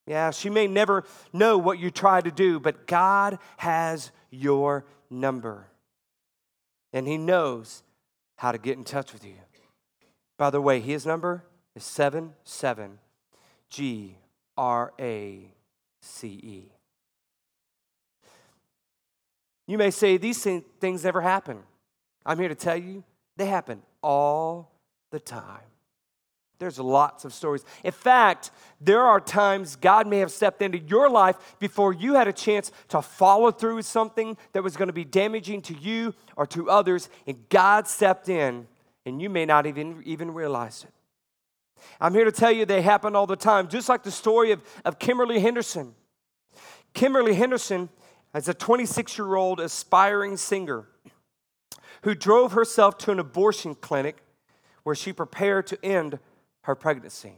Yeah, 0.06 0.32
she 0.32 0.50
may 0.50 0.67
never 0.67 1.06
know 1.32 1.58
what 1.58 1.80
you 1.80 1.89
tried 1.89 2.26
to 2.26 2.32
do, 2.32 2.60
but 2.60 2.88
God 2.88 3.39
has 3.58 4.12
your 4.30 4.86
number. 5.10 5.67
And 6.91 7.08
He 7.08 7.17
knows 7.17 7.84
how 8.36 8.52
to 8.52 8.58
get 8.58 8.78
in 8.78 8.84
touch 8.84 9.13
with 9.13 9.24
you. 9.24 9.36
By 10.38 10.50
the 10.50 10.62
way, 10.62 10.80
His 10.80 11.06
number 11.06 11.46
is 11.76 11.84
77 11.84 13.00
G 13.69 14.17
R 14.58 14.93
A 15.00 15.54
C 16.04 16.28
E. 16.28 16.72
You 19.66 19.78
may 19.78 19.92
say 19.92 20.18
these 20.18 20.46
things 20.80 21.04
never 21.04 21.22
happen. 21.22 21.60
I'm 22.26 22.38
here 22.38 22.50
to 22.50 22.56
tell 22.56 22.76
you 22.76 23.04
they 23.38 23.46
happen 23.46 23.82
all 24.02 24.72
the 25.12 25.20
time. 25.20 25.62
There's 26.60 26.80
lots 26.80 27.26
of 27.26 27.34
stories. 27.34 27.66
In 27.84 27.92
fact, 27.92 28.52
there 28.80 29.02
are 29.02 29.20
times 29.20 29.76
God 29.76 30.08
may 30.08 30.20
have 30.20 30.32
stepped 30.32 30.62
into 30.62 30.78
your 30.78 31.10
life 31.10 31.56
before 31.60 31.94
you 31.94 32.13
had 32.13 32.28
a 32.28 32.34
chance 32.34 32.72
to 32.89 33.02
follow 33.02 33.52
through 33.52 33.76
with 33.76 33.86
something 33.86 34.38
that 34.52 34.63
was 34.63 34.78
going 34.78 34.88
to 34.88 34.94
be 34.94 35.04
damaging 35.04 35.62
to 35.63 35.74
you 35.74 36.13
or 36.36 36.46
to 36.48 36.70
others, 36.70 37.10
and 37.26 37.38
God 37.50 37.88
stepped 37.88 38.30
in, 38.30 38.68
and 39.06 39.22
you 39.22 39.30
may 39.30 39.46
not 39.46 39.66
even, 39.66 40.02
even 40.06 40.34
realize 40.34 40.84
it. 40.84 40.94
I'm 42.00 42.13
here 42.13 42.26
to 42.26 42.32
tell 42.32 42.52
you 42.52 42.65
they 42.65 42.82
happen 42.82 43.15
all 43.15 43.28
the 43.28 43.36
time, 43.36 43.67
just 43.67 43.89
like 43.89 44.04
the 44.04 44.12
story 44.12 44.52
of, 44.52 44.62
of 44.86 45.00
Kimberly 45.00 45.39
Henderson. 45.39 45.93
Kimberly 46.93 47.34
Henderson 47.34 47.89
is 48.36 48.48
a 48.48 48.54
26 48.54 49.17
year 49.17 49.36
old 49.36 49.60
aspiring 49.60 50.38
singer 50.38 50.88
who 52.04 52.13
drove 52.13 52.52
herself 52.52 52.98
to 53.00 53.12
an 53.12 53.19
abortion 53.19 53.76
clinic 53.76 54.17
where 54.84 54.96
she 54.96 55.13
prepared 55.13 55.67
to 55.67 55.84
end 55.84 56.19
her 56.63 56.76
pregnancy. 56.76 57.34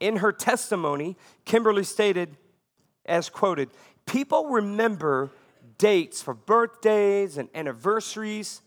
In 0.00 0.16
her 0.16 0.32
testimony, 0.32 1.16
Kimberly 1.44 1.84
stated, 1.84 2.36
as 3.06 3.28
quoted, 3.28 3.70
People 4.06 4.46
remember 4.46 5.30
dates 5.76 6.22
for 6.22 6.34
birthdays 6.34 7.36
and 7.36 7.48
anniversaries. 7.54 8.62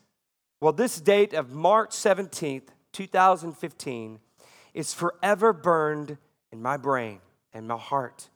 Well, 0.60 0.72
this 0.72 1.02
date 1.02 1.34
of 1.34 1.52
March 1.52 1.92
17th, 1.92 2.70
2015, 2.94 4.20
is 4.74 4.94
forever 4.94 5.54
burned 5.54 6.18
in 6.52 6.62
my 6.62 6.78
brain 6.78 7.20
and 7.54 7.68
my 7.68 7.78
heart. 7.78 8.30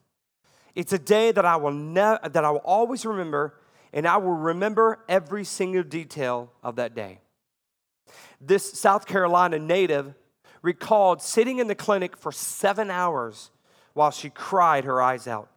It's 0.74 0.92
a 0.92 0.98
day 0.98 1.32
that 1.32 1.44
I 1.44 1.56
will 1.56 1.72
ne- 1.72 2.18
that 2.22 2.44
I 2.44 2.50
will 2.50 2.58
always 2.58 3.06
remember, 3.06 3.58
and 3.92 4.06
I 4.06 4.18
will 4.18 4.34
remember 4.34 4.98
every 5.08 5.44
single 5.44 5.82
detail 5.82 6.52
of 6.62 6.76
that 6.76 6.94
day. 6.94 7.20
This 8.40 8.78
South 8.78 9.06
Carolina 9.06 9.58
native 9.58 10.14
recalled 10.62 11.22
sitting 11.22 11.58
in 11.58 11.68
the 11.68 11.74
clinic 11.74 12.16
for 12.16 12.32
seven 12.32 12.90
hours 12.90 13.50
while 13.94 14.10
she 14.10 14.28
cried 14.28 14.84
her 14.84 15.00
eyes 15.00 15.26
out, 15.26 15.48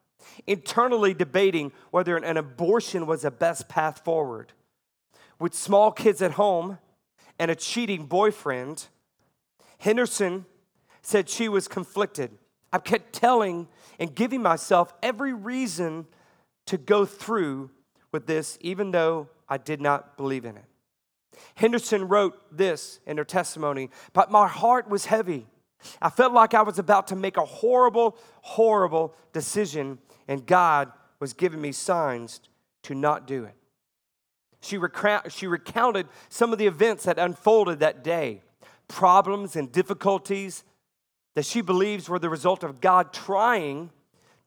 internally 0.47 1.13
debating 1.13 1.73
whether 1.91 2.15
an 2.15 2.37
abortion 2.37 3.05
was 3.05 3.23
the 3.23 3.31
best 3.31 3.67
path 3.67 4.03
forward. 4.05 4.53
With 5.37 5.53
small 5.53 5.91
kids 5.91 6.21
at 6.21 6.31
home 6.31 6.77
and 7.37 7.51
a 7.51 7.55
cheating 7.55 8.05
boyfriend, 8.05 8.87
Henderson 9.79 10.45
said 11.01 11.29
she 11.29 11.49
was 11.49 11.67
conflicted. 11.67 12.31
I 12.71 12.77
kept 12.77 13.13
telling 13.13 13.67
and 13.99 14.13
giving 14.13 14.41
myself 14.41 14.93
every 15.01 15.33
reason 15.33 16.05
to 16.67 16.77
go 16.77 17.05
through 17.05 17.71
with 18.11 18.27
this, 18.27 18.57
even 18.61 18.91
though 18.91 19.29
I 19.47 19.57
did 19.57 19.81
not 19.81 20.17
believe 20.17 20.45
in 20.45 20.57
it. 20.57 20.65
Henderson 21.55 22.07
wrote 22.07 22.35
this 22.55 22.99
in 23.05 23.17
her 23.17 23.23
testimony, 23.23 23.89
but 24.13 24.31
my 24.31 24.47
heart 24.47 24.89
was 24.89 25.05
heavy. 25.05 25.47
I 26.01 26.09
felt 26.09 26.33
like 26.33 26.53
I 26.53 26.61
was 26.61 26.77
about 26.77 27.07
to 27.07 27.15
make 27.15 27.37
a 27.37 27.45
horrible, 27.45 28.17
horrible 28.41 29.15
decision, 29.33 29.99
and 30.27 30.45
God 30.45 30.91
was 31.19 31.33
giving 31.33 31.61
me 31.61 31.71
signs 31.71 32.41
to 32.83 32.93
not 32.93 33.25
do 33.25 33.45
it. 33.45 33.55
She, 34.61 34.77
she 35.29 35.47
recounted 35.47 36.07
some 36.27 36.51
of 36.51 36.59
the 36.59 36.67
events 36.67 37.05
that 37.05 37.17
unfolded 37.17 37.79
that 37.79 38.03
day, 38.03 38.41
problems 38.87 39.55
and 39.55 39.71
difficulties 39.71 40.63
that 41.35 41.45
she 41.45 41.61
believes 41.61 42.09
were 42.09 42.19
the 42.19 42.29
result 42.29 42.63
of 42.63 42.81
God 42.81 43.13
trying 43.13 43.91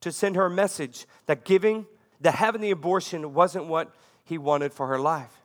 to 0.01 0.11
send 0.11 0.35
her 0.35 0.45
a 0.45 0.49
message 0.49 1.05
that 1.25 1.45
giving, 1.45 1.85
that 2.21 2.35
having 2.35 2.61
the 2.61 2.71
abortion 2.71 3.33
wasn't 3.33 3.67
what 3.67 3.93
he 4.23 4.37
wanted 4.37 4.73
for 4.73 4.87
her 4.87 4.99
life. 4.99 5.41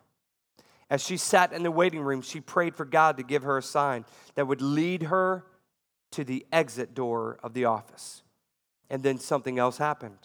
As 0.91 1.03
she 1.03 1.17
sat 1.17 1.53
in 1.53 1.63
the 1.63 1.71
waiting 1.71 2.01
room, 2.01 2.23
she 2.23 2.41
prayed 2.41 2.75
for 2.75 2.85
God 2.85 3.17
to 3.19 3.23
give 3.23 3.43
her 3.43 3.59
a 3.59 3.63
sign 3.63 4.05
that 4.35 4.47
would 4.47 4.63
lead 4.63 5.05
her 5.05 5.45
to 6.13 6.25
the 6.25 6.47
exit 6.51 6.95
door 6.95 7.39
of 7.43 7.53
the 7.55 7.67
office. 7.67 8.23
And 8.89 9.03
then 9.03 9.19
something 9.19 9.59
else 9.59 9.79
happened 9.79 10.19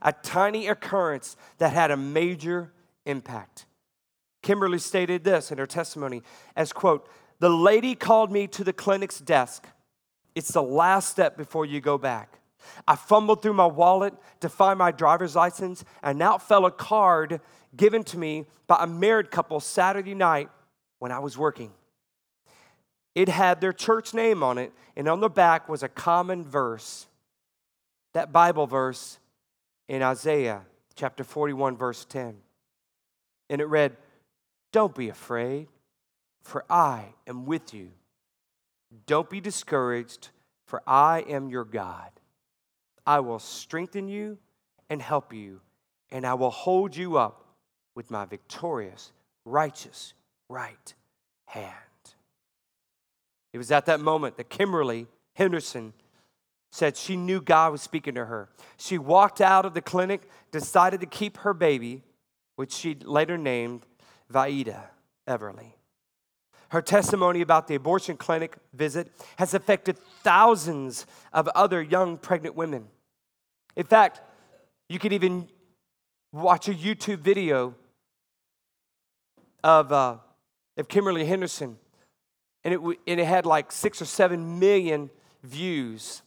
a 0.00 0.12
tiny 0.12 0.68
occurrence 0.68 1.36
that 1.58 1.72
had 1.72 1.90
a 1.90 1.96
major 1.96 2.72
impact. 3.04 3.66
Kimberly 4.40 4.78
stated 4.78 5.24
this 5.24 5.50
in 5.50 5.58
her 5.58 5.66
testimony 5.66 6.22
as 6.54 6.72
quote, 6.72 7.08
"The 7.40 7.50
lady 7.50 7.96
called 7.96 8.30
me 8.30 8.46
to 8.46 8.62
the 8.62 8.72
clinic's 8.72 9.18
desk 9.18 9.66
it's 10.34 10.52
the 10.52 10.62
last 10.62 11.08
step 11.10 11.36
before 11.36 11.66
you 11.66 11.80
go 11.80 11.98
back. 11.98 12.38
I 12.86 12.96
fumbled 12.96 13.42
through 13.42 13.54
my 13.54 13.66
wallet 13.66 14.14
to 14.40 14.48
find 14.48 14.78
my 14.78 14.92
driver's 14.92 15.36
license, 15.36 15.84
and 16.02 16.22
out 16.22 16.46
fell 16.46 16.64
a 16.64 16.70
card 16.70 17.40
given 17.76 18.04
to 18.04 18.18
me 18.18 18.46
by 18.66 18.78
a 18.80 18.86
married 18.86 19.30
couple 19.30 19.60
Saturday 19.60 20.14
night 20.14 20.48
when 20.98 21.12
I 21.12 21.18
was 21.18 21.36
working. 21.36 21.72
It 23.14 23.28
had 23.28 23.60
their 23.60 23.72
church 23.72 24.14
name 24.14 24.42
on 24.42 24.58
it, 24.58 24.72
and 24.96 25.08
on 25.08 25.20
the 25.20 25.28
back 25.28 25.68
was 25.68 25.82
a 25.82 25.88
common 25.88 26.44
verse. 26.44 27.06
That 28.14 28.32
Bible 28.32 28.66
verse 28.66 29.18
in 29.88 30.02
Isaiah 30.02 30.62
chapter 30.94 31.24
41, 31.24 31.76
verse 31.76 32.04
10. 32.04 32.36
And 33.50 33.60
it 33.60 33.66
read, 33.66 33.96
Don't 34.70 34.94
be 34.94 35.08
afraid, 35.08 35.68
for 36.42 36.64
I 36.70 37.06
am 37.26 37.44
with 37.44 37.74
you. 37.74 37.90
Don't 39.06 39.30
be 39.30 39.40
discouraged, 39.40 40.28
for 40.66 40.82
I 40.86 41.20
am 41.20 41.48
your 41.48 41.64
God. 41.64 42.10
I 43.06 43.20
will 43.20 43.38
strengthen 43.38 44.08
you 44.08 44.38
and 44.88 45.00
help 45.00 45.32
you, 45.32 45.60
and 46.10 46.26
I 46.26 46.34
will 46.34 46.50
hold 46.50 46.94
you 46.96 47.16
up 47.16 47.44
with 47.94 48.10
my 48.10 48.24
victorious, 48.24 49.12
righteous 49.44 50.14
right 50.48 50.94
hand. 51.46 51.74
It 53.52 53.58
was 53.58 53.70
at 53.70 53.86
that 53.86 54.00
moment 54.00 54.36
that 54.36 54.48
Kimberly 54.48 55.06
Henderson 55.34 55.92
said 56.70 56.96
she 56.96 57.16
knew 57.16 57.40
God 57.40 57.72
was 57.72 57.82
speaking 57.82 58.14
to 58.14 58.24
her. 58.24 58.48
She 58.78 58.96
walked 58.96 59.40
out 59.40 59.66
of 59.66 59.74
the 59.74 59.82
clinic, 59.82 60.28
decided 60.50 61.00
to 61.00 61.06
keep 61.06 61.38
her 61.38 61.52
baby, 61.52 62.02
which 62.56 62.72
she 62.72 62.94
later 62.94 63.36
named 63.36 63.82
Vaida 64.32 64.84
Everly. 65.28 65.74
Her 66.72 66.80
testimony 66.80 67.42
about 67.42 67.68
the 67.68 67.74
abortion 67.74 68.16
clinic 68.16 68.56
visit 68.72 69.12
has 69.36 69.52
affected 69.52 69.98
thousands 70.22 71.04
of 71.30 71.46
other 71.48 71.82
young 71.82 72.16
pregnant 72.16 72.54
women. 72.54 72.86
In 73.76 73.84
fact, 73.84 74.22
you 74.88 74.98
could 74.98 75.12
even 75.12 75.48
watch 76.32 76.68
a 76.68 76.72
YouTube 76.72 77.18
video 77.18 77.74
of, 79.62 79.92
uh, 79.92 80.16
of 80.78 80.88
Kimberly 80.88 81.26
Henderson, 81.26 81.76
and 82.64 82.72
it, 82.72 82.80
and 82.80 83.20
it 83.20 83.26
had 83.26 83.44
like 83.44 83.70
six 83.70 84.00
or 84.00 84.06
seven 84.06 84.58
million 84.58 85.10
views 85.42 86.22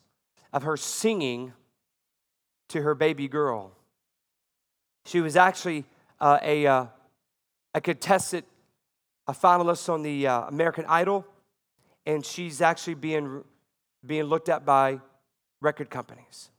of 0.53 0.62
her 0.62 0.77
singing 0.77 1.53
to 2.69 2.84
her 2.84 2.93
baby 2.93 3.27
girl. 3.27 3.71
She 5.05 5.21
was 5.21 5.36
actually 5.36 5.86
uh, 6.21 6.38
a, 6.43 6.67
uh, 6.67 6.86
a 7.73 7.81
contestant, 7.81 8.45
a 9.27 9.33
finalist 9.33 9.89
on 9.89 10.03
the 10.03 10.27
uh, 10.27 10.41
American 10.41 10.85
Idol, 10.88 11.25
and 12.05 12.25
she's 12.25 12.61
actually 12.61 12.93
being, 12.93 13.43
being 14.05 14.25
looked 14.25 14.49
at 14.49 14.65
by 14.65 14.99
record 15.61 15.89
companies. 15.89 16.49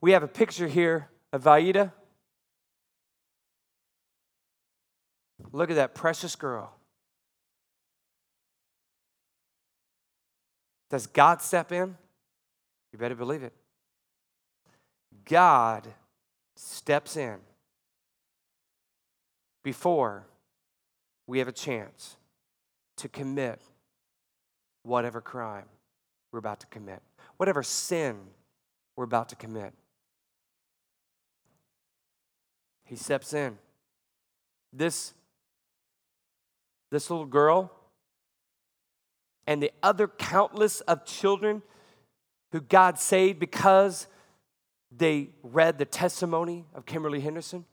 We 0.00 0.12
have 0.12 0.22
a 0.22 0.28
picture 0.28 0.66
here 0.66 1.08
of 1.32 1.44
Vaida. 1.44 1.92
Look 5.52 5.70
at 5.70 5.76
that 5.76 5.94
precious 5.94 6.36
girl. 6.36 6.72
Does 10.90 11.06
God 11.06 11.40
step 11.40 11.70
in? 11.70 11.96
You 12.92 12.98
better 12.98 13.14
believe 13.14 13.44
it. 13.44 13.52
God 15.24 15.86
steps 16.56 17.16
in 17.16 17.36
before 19.62 20.26
we 21.30 21.38
have 21.38 21.46
a 21.46 21.52
chance 21.52 22.16
to 22.96 23.08
commit 23.08 23.60
whatever 24.82 25.20
crime 25.20 25.66
we're 26.32 26.40
about 26.40 26.58
to 26.58 26.66
commit, 26.66 27.00
whatever 27.36 27.62
sin 27.62 28.16
we're 28.96 29.04
about 29.04 29.28
to 29.28 29.36
commit. 29.36 29.72
He 32.84 32.96
steps 32.96 33.32
in. 33.32 33.58
This, 34.72 35.14
this 36.90 37.08
little 37.08 37.26
girl 37.26 37.70
and 39.46 39.62
the 39.62 39.70
other 39.84 40.08
countless 40.08 40.80
of 40.80 41.04
children 41.04 41.62
who 42.50 42.60
God 42.60 42.98
saved 42.98 43.38
because 43.38 44.08
they 44.90 45.30
read 45.44 45.78
the 45.78 45.84
testimony 45.84 46.64
of 46.74 46.86
Kimberly 46.86 47.20
Henderson 47.20 47.66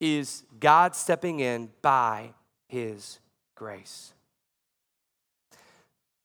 is 0.00 0.44
God 0.60 0.94
stepping 0.94 1.40
in 1.40 1.70
by 1.82 2.30
his 2.68 3.18
grace. 3.54 4.12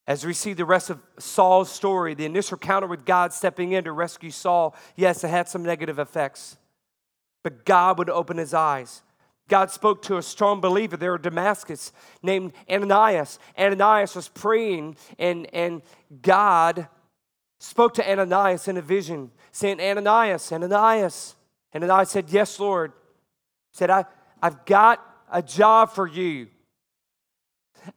As 0.06 0.24
we 0.24 0.34
see 0.34 0.52
the 0.52 0.66
rest 0.66 0.90
of 0.90 1.00
Saul's 1.18 1.70
story, 1.70 2.14
the 2.14 2.26
initial 2.26 2.56
encounter 2.56 2.86
with 2.86 3.06
God 3.06 3.32
stepping 3.32 3.72
in 3.72 3.84
to 3.84 3.92
rescue 3.92 4.30
Saul, 4.30 4.76
yes, 4.96 5.24
it 5.24 5.28
had 5.28 5.48
some 5.48 5.62
negative 5.62 5.98
effects, 5.98 6.58
but 7.42 7.64
God 7.64 7.98
would 7.98 8.10
open 8.10 8.36
his 8.36 8.52
eyes. 8.52 9.02
God 9.48 9.70
spoke 9.70 10.02
to 10.02 10.16
a 10.16 10.22
strong 10.22 10.60
believer 10.60 10.96
there 10.96 11.16
in 11.16 11.22
Damascus 11.22 11.92
named 12.22 12.52
Ananias. 12.70 13.38
Ananias 13.58 14.14
was 14.14 14.28
praying, 14.28 14.96
and, 15.18 15.46
and 15.54 15.82
God 16.22 16.88
spoke 17.58 17.94
to 17.94 18.10
Ananias 18.10 18.68
in 18.68 18.76
a 18.76 18.82
vision, 18.82 19.30
saying, 19.52 19.80
Ananias, 19.80 20.50
Ananias. 20.52 21.34
Ananias 21.74 22.10
said, 22.10 22.30
Yes, 22.30 22.58
Lord. 22.60 22.92
Said, 23.74 23.90
I, 23.90 24.06
I've 24.42 24.64
got 24.64 25.04
a 25.30 25.42
job 25.42 25.90
for 25.90 26.06
you. 26.06 26.48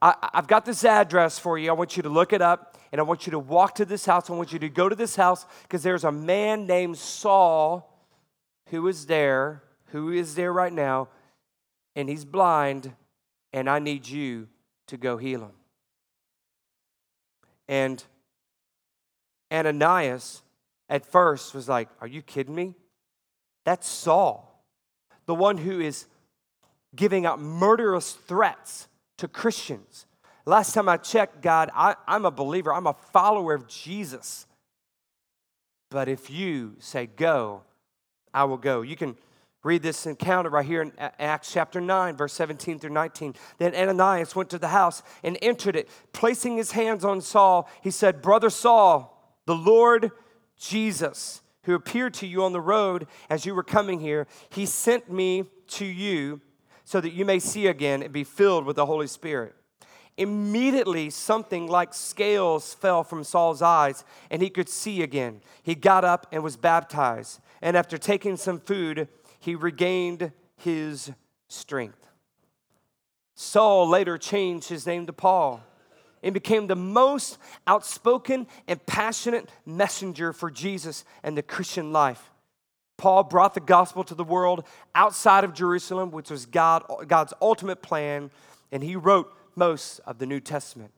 I, 0.02 0.14
I've 0.34 0.46
got 0.46 0.66
this 0.66 0.84
address 0.84 1.38
for 1.38 1.56
you. 1.56 1.70
I 1.70 1.72
want 1.72 1.96
you 1.96 2.02
to 2.02 2.10
look 2.10 2.34
it 2.34 2.42
up, 2.42 2.76
and 2.92 3.00
I 3.00 3.04
want 3.04 3.26
you 3.26 3.30
to 3.30 3.38
walk 3.38 3.76
to 3.76 3.86
this 3.86 4.04
house. 4.04 4.28
I 4.28 4.34
want 4.34 4.52
you 4.52 4.58
to 4.58 4.68
go 4.68 4.90
to 4.90 4.94
this 4.94 5.16
house 5.16 5.46
because 5.62 5.82
there's 5.82 6.04
a 6.04 6.12
man 6.12 6.66
named 6.66 6.98
Saul 6.98 7.90
who 8.68 8.86
is 8.86 9.06
there, 9.06 9.62
who 9.86 10.12
is 10.12 10.34
there 10.34 10.52
right 10.52 10.72
now 10.72 11.08
and 11.98 12.08
he's 12.08 12.24
blind, 12.24 12.94
and 13.52 13.68
I 13.68 13.80
need 13.80 14.06
you 14.06 14.46
to 14.86 14.96
go 14.96 15.16
heal 15.16 15.40
him. 15.40 15.52
And 17.66 18.04
Ananias 19.52 20.42
at 20.88 21.04
first 21.04 21.54
was 21.54 21.68
like, 21.68 21.88
Are 22.00 22.06
you 22.06 22.22
kidding 22.22 22.54
me? 22.54 22.76
That's 23.64 23.88
Saul, 23.88 24.47
the 25.28 25.34
one 25.34 25.58
who 25.58 25.78
is 25.78 26.06
giving 26.96 27.26
out 27.26 27.38
murderous 27.38 28.14
threats 28.14 28.88
to 29.18 29.28
Christians. 29.28 30.06
Last 30.46 30.72
time 30.72 30.88
I 30.88 30.96
checked, 30.96 31.42
God, 31.42 31.70
I, 31.74 31.94
am 32.08 32.24
a 32.24 32.30
believer, 32.30 32.72
I'm 32.72 32.86
a 32.86 32.94
follower 33.12 33.54
of 33.54 33.68
Jesus. 33.68 34.46
But 35.90 36.08
if 36.08 36.30
you 36.30 36.76
say 36.80 37.06
go, 37.06 37.62
I 38.34 38.44
will 38.44 38.56
go. 38.56 38.82
You 38.82 38.96
can 38.96 39.16
Read 39.64 39.82
this 39.82 40.06
encounter 40.06 40.48
right 40.48 40.64
here 40.64 40.82
in 40.82 40.92
Acts 40.98 41.52
chapter 41.52 41.80
9, 41.80 42.16
verse 42.16 42.32
17 42.32 42.78
through 42.78 42.90
19. 42.90 43.34
Then 43.58 43.74
Ananias 43.74 44.36
went 44.36 44.50
to 44.50 44.58
the 44.58 44.68
house 44.68 45.02
and 45.24 45.36
entered 45.42 45.74
it. 45.74 45.88
Placing 46.12 46.56
his 46.56 46.70
hands 46.70 47.04
on 47.04 47.20
Saul, 47.20 47.68
he 47.82 47.90
said, 47.90 48.22
Brother 48.22 48.50
Saul, 48.50 49.20
the 49.46 49.56
Lord 49.56 50.12
Jesus, 50.56 51.42
who 51.68 51.74
appeared 51.74 52.14
to 52.14 52.26
you 52.26 52.42
on 52.42 52.52
the 52.52 52.60
road 52.62 53.06
as 53.28 53.44
you 53.44 53.54
were 53.54 53.62
coming 53.62 54.00
here, 54.00 54.26
he 54.48 54.64
sent 54.64 55.12
me 55.12 55.44
to 55.66 55.84
you 55.84 56.40
so 56.84 56.98
that 56.98 57.12
you 57.12 57.26
may 57.26 57.38
see 57.38 57.66
again 57.66 58.02
and 58.02 58.10
be 58.10 58.24
filled 58.24 58.64
with 58.64 58.76
the 58.76 58.86
Holy 58.86 59.06
Spirit. 59.06 59.54
Immediately, 60.16 61.10
something 61.10 61.66
like 61.66 61.92
scales 61.92 62.72
fell 62.72 63.04
from 63.04 63.22
Saul's 63.22 63.60
eyes, 63.60 64.02
and 64.30 64.40
he 64.40 64.48
could 64.48 64.70
see 64.70 65.02
again. 65.02 65.42
He 65.62 65.74
got 65.74 66.06
up 66.06 66.26
and 66.32 66.42
was 66.42 66.56
baptized. 66.56 67.38
And 67.60 67.76
after 67.76 67.98
taking 67.98 68.38
some 68.38 68.60
food, 68.60 69.06
he 69.38 69.54
regained 69.54 70.32
his 70.56 71.12
strength. 71.48 72.08
Saul 73.34 73.86
later 73.86 74.16
changed 74.16 74.70
his 74.70 74.86
name 74.86 75.04
to 75.06 75.12
Paul 75.12 75.62
and 76.28 76.34
became 76.34 76.66
the 76.66 76.76
most 76.76 77.38
outspoken 77.66 78.46
and 78.66 78.84
passionate 78.84 79.48
messenger 79.64 80.34
for 80.34 80.50
Jesus 80.50 81.06
and 81.22 81.38
the 81.38 81.42
Christian 81.42 81.90
life. 81.90 82.30
Paul 82.98 83.24
brought 83.24 83.54
the 83.54 83.60
gospel 83.60 84.04
to 84.04 84.14
the 84.14 84.24
world 84.24 84.66
outside 84.94 85.42
of 85.42 85.54
Jerusalem, 85.54 86.10
which 86.10 86.30
was 86.30 86.44
God, 86.44 86.84
God's 87.06 87.32
ultimate 87.40 87.80
plan, 87.80 88.30
and 88.70 88.84
he 88.84 88.94
wrote 88.94 89.32
most 89.56 90.00
of 90.00 90.18
the 90.18 90.26
New 90.26 90.38
Testament. 90.38 90.90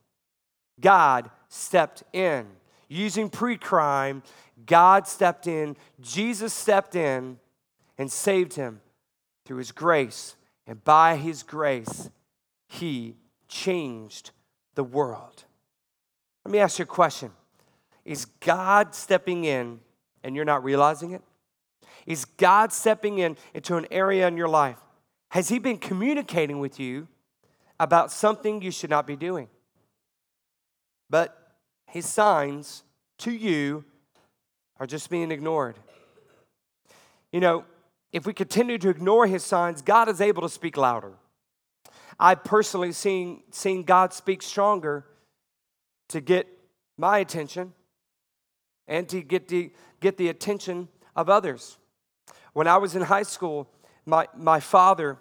God 0.80 1.30
stepped 1.48 2.02
in. 2.12 2.46
Using 2.88 3.30
pre 3.30 3.56
crime, 3.56 4.24
God 4.66 5.06
stepped 5.06 5.46
in, 5.46 5.76
Jesus 6.00 6.52
stepped 6.52 6.96
in 6.96 7.38
and 7.96 8.10
saved 8.10 8.54
him 8.54 8.80
through 9.46 9.58
his 9.58 9.70
grace. 9.70 10.34
And 10.66 10.82
by 10.82 11.14
his 11.14 11.44
grace, 11.44 12.10
he 12.66 13.14
changed 13.46 14.32
the 14.80 14.84
world. 14.84 15.44
Let 16.46 16.52
me 16.52 16.58
ask 16.58 16.78
you 16.78 16.84
a 16.84 16.86
question 16.86 17.32
Is 18.06 18.24
God 18.24 18.94
stepping 18.94 19.44
in 19.44 19.80
and 20.24 20.34
you're 20.34 20.46
not 20.46 20.64
realizing 20.64 21.12
it? 21.12 21.20
Is 22.06 22.24
God 22.24 22.72
stepping 22.72 23.18
in 23.18 23.36
into 23.52 23.76
an 23.76 23.86
area 23.90 24.26
in 24.26 24.38
your 24.38 24.48
life? 24.48 24.78
Has 25.32 25.50
he 25.50 25.58
been 25.58 25.76
communicating 25.76 26.60
with 26.60 26.80
you 26.80 27.08
about 27.78 28.10
something 28.10 28.62
you 28.62 28.70
should 28.70 28.88
not 28.88 29.06
be 29.06 29.16
doing? 29.16 29.48
But 31.10 31.36
his 31.86 32.06
signs 32.06 32.82
to 33.18 33.30
you 33.30 33.84
are 34.78 34.86
just 34.86 35.10
being 35.10 35.30
ignored. 35.30 35.76
You 37.32 37.40
know, 37.40 37.64
if 38.12 38.24
we 38.24 38.32
continue 38.32 38.78
to 38.78 38.88
ignore 38.88 39.26
his 39.26 39.44
signs, 39.44 39.82
God 39.82 40.08
is 40.08 40.22
able 40.22 40.40
to 40.40 40.48
speak 40.48 40.78
louder. 40.78 41.12
I've 42.18 42.44
personally 42.44 42.92
seen, 42.92 43.42
seen 43.50 43.82
God 43.82 44.12
speak 44.12 44.42
stronger 44.42 45.04
to 46.08 46.20
get 46.20 46.46
my 46.96 47.18
attention 47.18 47.72
and 48.88 49.08
to 49.08 49.22
get 49.22 49.48
the, 49.48 49.72
get 50.00 50.16
the 50.16 50.28
attention 50.28 50.88
of 51.14 51.30
others. 51.30 51.78
When 52.52 52.66
I 52.66 52.76
was 52.78 52.96
in 52.96 53.02
high 53.02 53.22
school, 53.22 53.70
my, 54.04 54.26
my 54.36 54.60
father 54.60 55.18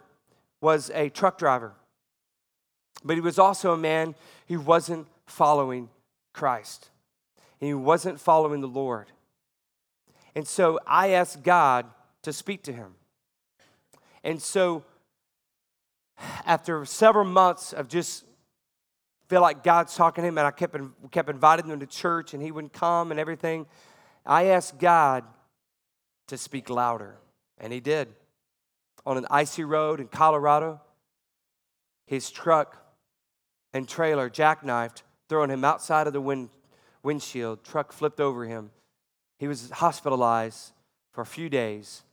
was 0.62 0.90
a 0.94 1.10
truck 1.10 1.38
driver, 1.38 1.74
but 3.04 3.16
he 3.16 3.22
was 3.22 3.40
also 3.40 3.72
a 3.74 3.78
man 3.78 4.16
who 4.48 4.60
wasn't 4.60 5.08
following 5.26 5.90
Christ. 6.34 6.90
And 7.62 7.68
he 7.68 7.74
wasn't 7.74 8.20
following 8.20 8.62
the 8.62 8.68
Lord. 8.68 9.08
And 10.36 10.48
so 10.48 10.80
I 10.88 11.10
asked 11.10 11.44
God 11.44 11.86
to 12.24 12.34
speak 12.34 12.64
to 12.64 12.74
him. 12.74 12.96
And 14.24 14.42
so 14.42 14.84
after 16.46 16.86
several 16.86 17.26
months 17.26 17.74
of 17.74 17.88
just 17.88 18.26
feel 19.28 19.42
like 19.42 19.64
God's 19.64 19.96
talking 19.96 20.24
to 20.24 20.28
him, 20.28 20.38
and 20.38 20.48
I 20.48 20.52
kept, 20.52 20.76
kept 21.12 21.30
inviting 21.30 21.68
him 21.68 21.80
to 21.80 21.86
church, 21.86 22.34
and 22.34 22.42
he 22.42 22.52
wouldn't 22.52 22.74
come 22.74 23.12
and 23.12 23.20
everything, 23.20 23.68
I 24.26 24.46
asked 24.46 24.80
God 24.80 25.24
to 26.28 26.38
speak 26.38 26.70
louder, 26.70 27.18
and 27.58 27.72
he 27.72 27.80
did. 27.80 28.10
On 29.06 29.18
an 29.18 29.28
icy 29.30 29.64
road 29.64 30.00
in 30.00 30.08
Colorado, 30.08 30.82
his 32.06 32.32
truck 32.32 32.76
and 33.74 33.88
trailer 33.88 34.30
jackknifed, 34.30 35.04
throwing 35.30 35.52
him 35.52 35.64
outside 35.64 36.08
of 36.08 36.14
the 36.14 36.22
wind, 36.22 36.50
windshield. 37.04 37.64
Truck 37.64 37.92
flipped 37.92 38.20
over 38.20 38.46
him. 38.46 38.72
He 39.38 39.48
was 39.48 39.70
hospitalized 39.70 40.74
for 41.12 41.22
a 41.22 41.26
few 41.26 41.50
days. 41.50 42.04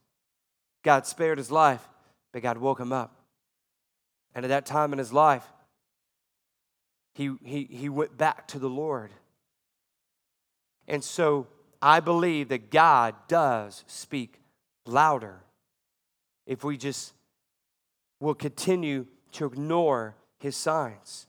God 0.83 1.07
spared 1.07 1.39
his 1.39 1.51
life, 1.51 1.89
but 2.33 2.43
God 2.43 2.59
woke 2.59 2.79
him 2.79 2.93
up. 2.93 3.16
And 4.37 4.45
at 4.45 4.49
that 4.49 4.67
time 4.67 4.93
in 4.93 4.99
his 4.99 5.15
life, 5.15 5.47
he, 7.15 7.35
he, 7.43 7.65
he 7.65 7.89
went 7.89 8.19
back 8.19 8.47
to 8.49 8.59
the 8.59 8.69
Lord. 8.69 9.11
And 10.87 11.03
so 11.03 11.47
I 11.81 12.01
believe 12.01 12.51
that 12.51 12.71
God 12.71 13.15
does 13.29 13.83
speak 13.87 14.39
louder 14.85 15.41
if 16.47 16.65
we 16.65 16.77
just 16.77 17.15
will 18.21 18.35
continue 18.35 19.07
to 19.33 19.47
ignore 19.47 20.15
his 20.39 20.55
signs. 20.55 21.27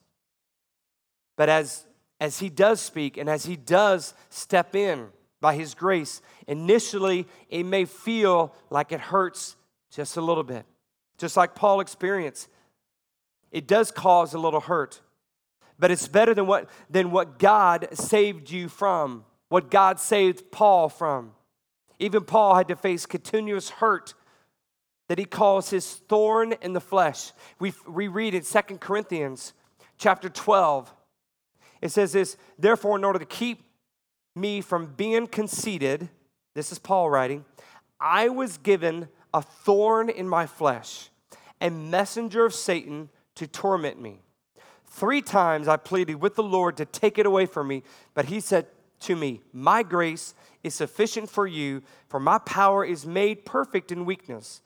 But 1.37 1.47
as, 1.47 1.85
as 2.19 2.39
he 2.39 2.49
does 2.49 2.81
speak 2.81 3.15
and 3.15 3.29
as 3.29 3.45
he 3.45 3.55
does 3.55 4.15
step 4.29 4.75
in 4.75 5.07
by 5.39 5.55
his 5.55 5.75
grace, 5.75 6.21
initially 6.45 7.25
it 7.49 7.63
may 7.63 7.85
feel 7.85 8.53
like 8.69 8.91
it 8.91 8.99
hurts 8.99 9.55
just 9.91 10.17
a 10.17 10.21
little 10.21 10.43
bit. 10.43 10.65
Just 11.17 11.37
like 11.37 11.55
Paul 11.55 11.79
experienced, 11.79 12.49
it 13.51 13.67
does 13.67 13.91
cause 13.91 14.33
a 14.33 14.39
little 14.39 14.59
hurt, 14.59 15.01
but 15.79 15.91
it's 15.91 16.07
better 16.07 16.33
than 16.33 16.47
what, 16.47 16.69
than 16.89 17.11
what 17.11 17.39
God 17.39 17.87
saved 17.93 18.49
you 18.49 18.69
from, 18.69 19.25
what 19.49 19.71
God 19.71 19.99
saved 19.99 20.51
Paul 20.51 20.89
from. 20.89 21.33
Even 21.99 22.23
Paul 22.23 22.55
had 22.55 22.67
to 22.67 22.75
face 22.75 23.05
continuous 23.05 23.69
hurt 23.69 24.13
that 25.07 25.17
he 25.17 25.25
calls 25.25 25.69
his 25.69 25.95
thorn 26.09 26.53
in 26.61 26.73
the 26.73 26.81
flesh. 26.81 27.31
We, 27.59 27.73
we 27.87 28.07
read 28.07 28.33
in 28.33 28.43
Second 28.43 28.81
Corinthians 28.81 29.53
chapter 29.97 30.29
12. 30.29 30.93
It 31.81 31.89
says 31.89 32.11
this, 32.11 32.37
therefore, 32.59 32.97
in 32.97 33.03
order 33.03 33.19
to 33.19 33.25
keep 33.25 33.63
me 34.35 34.61
from 34.61 34.93
being 34.97 35.27
conceited, 35.27 36.09
this 36.53 36.71
is 36.71 36.79
Paul 36.79 37.09
writing, 37.09 37.45
I 37.99 38.29
was 38.29 38.57
given 38.57 39.07
a 39.33 39.41
thorn 39.41 40.09
in 40.09 40.27
my 40.27 40.45
flesh, 40.45 41.09
a 41.61 41.69
messenger 41.69 42.45
of 42.45 42.53
Satan 42.53 43.09
to 43.37 43.47
torment 43.47 44.01
me. 44.01 44.21
Three 44.85 45.21
times 45.21 45.67
I 45.67 45.77
pleaded 45.77 46.15
with 46.15 46.35
the 46.35 46.43
Lord 46.43 46.77
to 46.77 46.85
take 46.85 47.17
it 47.17 47.25
away 47.25 47.45
from 47.45 47.67
me, 47.67 47.83
but 48.13 48.25
he 48.25 48.39
said 48.39 48.67
to 49.01 49.15
me, 49.15 49.41
My 49.53 49.83
grace 49.83 50.33
is 50.63 50.75
sufficient 50.75 51.29
for 51.29 51.45
you, 51.45 51.83
for 52.07 52.19
my 52.19 52.39
power 52.39 52.83
is 52.83 53.05
made 53.05 53.45
perfect 53.45 53.91
in 53.91 54.05
weakness. 54.05 54.61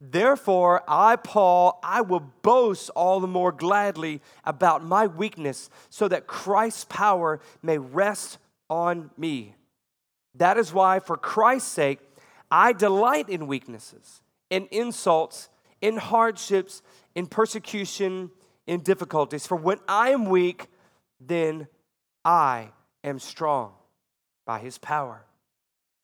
Therefore, 0.00 0.82
I, 0.86 1.16
Paul, 1.16 1.80
I 1.82 2.02
will 2.02 2.32
boast 2.42 2.88
all 2.90 3.18
the 3.20 3.26
more 3.26 3.50
gladly 3.50 4.22
about 4.44 4.84
my 4.84 5.06
weakness, 5.06 5.70
so 5.90 6.06
that 6.08 6.26
Christ's 6.26 6.84
power 6.84 7.40
may 7.62 7.78
rest 7.78 8.38
on 8.70 9.10
me. 9.16 9.54
That 10.34 10.56
is 10.56 10.72
why, 10.72 11.00
for 11.00 11.16
Christ's 11.16 11.70
sake, 11.70 11.98
I 12.50 12.72
delight 12.72 13.28
in 13.28 13.48
weaknesses, 13.48 14.22
in 14.50 14.68
insults, 14.70 15.48
in 15.80 15.96
hardships, 15.96 16.82
in 17.14 17.26
persecution, 17.26 18.30
in 18.66 18.80
difficulties. 18.80 19.46
For 19.46 19.56
when 19.56 19.78
I 19.88 20.10
am 20.10 20.26
weak, 20.26 20.68
then 21.20 21.68
I 22.24 22.70
am 23.04 23.18
strong 23.18 23.72
by 24.46 24.58
his 24.58 24.78
power. 24.78 25.24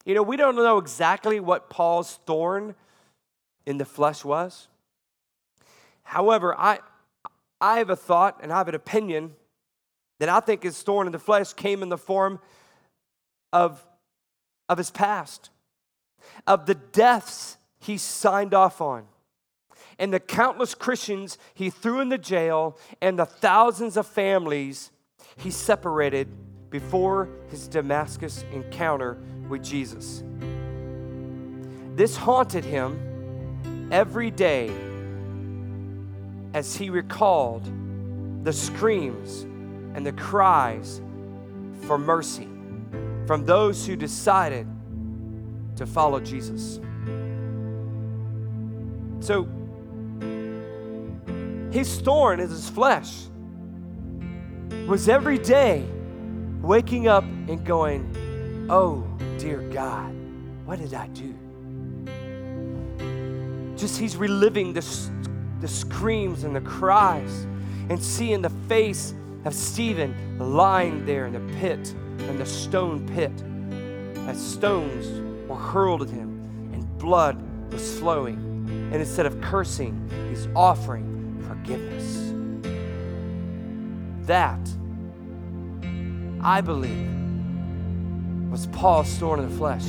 You 0.04 0.14
know, 0.14 0.22
we 0.22 0.36
don't 0.36 0.56
know 0.56 0.78
exactly 0.78 1.40
what 1.40 1.70
Paul's 1.70 2.18
thorn 2.26 2.74
in 3.66 3.78
the 3.78 3.84
flesh 3.84 4.24
was. 4.24 4.68
However, 6.02 6.54
I, 6.58 6.80
I 7.60 7.78
have 7.78 7.90
a 7.90 7.96
thought 7.96 8.40
and 8.42 8.52
I 8.52 8.58
have 8.58 8.68
an 8.68 8.74
opinion 8.74 9.34
that 10.20 10.28
I 10.28 10.40
think 10.40 10.62
his 10.62 10.80
thorn 10.82 11.06
in 11.06 11.12
the 11.12 11.18
flesh 11.18 11.52
came 11.54 11.82
in 11.82 11.88
the 11.88 11.98
form 11.98 12.38
of, 13.52 13.84
of 14.68 14.78
his 14.78 14.90
past, 14.90 15.50
of 16.46 16.66
the 16.66 16.74
deaths 16.74 17.56
he 17.78 17.96
signed 17.96 18.54
off 18.54 18.80
on 18.80 19.06
and 19.98 20.12
the 20.12 20.20
countless 20.20 20.74
Christians 20.74 21.38
he 21.54 21.70
threw 21.70 22.00
in 22.00 22.08
the 22.08 22.18
jail 22.18 22.78
and 23.00 23.18
the 23.18 23.26
thousands 23.26 23.96
of 23.96 24.06
families 24.06 24.90
he 25.36 25.50
separated 25.50 26.28
before 26.70 27.28
his 27.48 27.68
Damascus 27.68 28.44
encounter 28.52 29.18
with 29.48 29.62
Jesus. 29.62 30.22
This 31.94 32.16
haunted 32.16 32.64
him 32.64 33.88
every 33.92 34.30
day 34.30 34.72
as 36.52 36.74
he 36.74 36.90
recalled 36.90 37.64
the 38.44 38.52
screams 38.52 39.42
and 39.94 40.04
the 40.04 40.12
cries 40.12 41.00
for 41.82 41.98
mercy 41.98 42.48
from 43.26 43.44
those 43.44 43.86
who 43.86 43.96
decided 43.96 44.66
to 45.76 45.86
follow 45.86 46.20
Jesus. 46.20 46.80
So, 49.20 49.48
his 51.74 52.00
thorn 52.00 52.38
is 52.38 52.50
his 52.50 52.70
flesh. 52.70 53.24
Was 54.86 55.08
every 55.08 55.38
day 55.38 55.84
waking 56.62 57.08
up 57.08 57.24
and 57.24 57.66
going, 57.66 58.66
Oh, 58.70 59.04
dear 59.38 59.58
God, 59.72 60.14
what 60.66 60.78
did 60.78 60.94
I 60.94 61.08
do? 61.08 61.34
Just 63.76 63.98
he's 63.98 64.16
reliving 64.16 64.72
the, 64.72 64.86
the 65.60 65.66
screams 65.66 66.44
and 66.44 66.54
the 66.54 66.60
cries 66.60 67.44
and 67.90 68.00
seeing 68.00 68.40
the 68.40 68.52
face 68.68 69.12
of 69.44 69.52
Stephen 69.52 70.38
lying 70.38 71.04
there 71.04 71.26
in 71.26 71.32
the 71.32 71.54
pit, 71.58 71.92
in 72.20 72.38
the 72.38 72.46
stone 72.46 73.04
pit, 73.08 73.32
as 74.28 74.40
stones 74.40 75.08
were 75.48 75.56
hurled 75.56 76.02
at 76.02 76.08
him 76.08 76.70
and 76.72 76.98
blood 76.98 77.36
was 77.72 77.98
flowing. 77.98 78.36
And 78.92 78.94
instead 78.94 79.26
of 79.26 79.40
cursing, 79.40 80.08
he's 80.30 80.46
offering 80.54 81.13
forgiveness. 81.64 82.32
That, 84.26 84.60
I 86.40 86.60
believe, 86.60 87.10
was 88.50 88.66
Paul's 88.66 89.12
thorn 89.16 89.40
in 89.40 89.48
the 89.48 89.56
flesh 89.56 89.86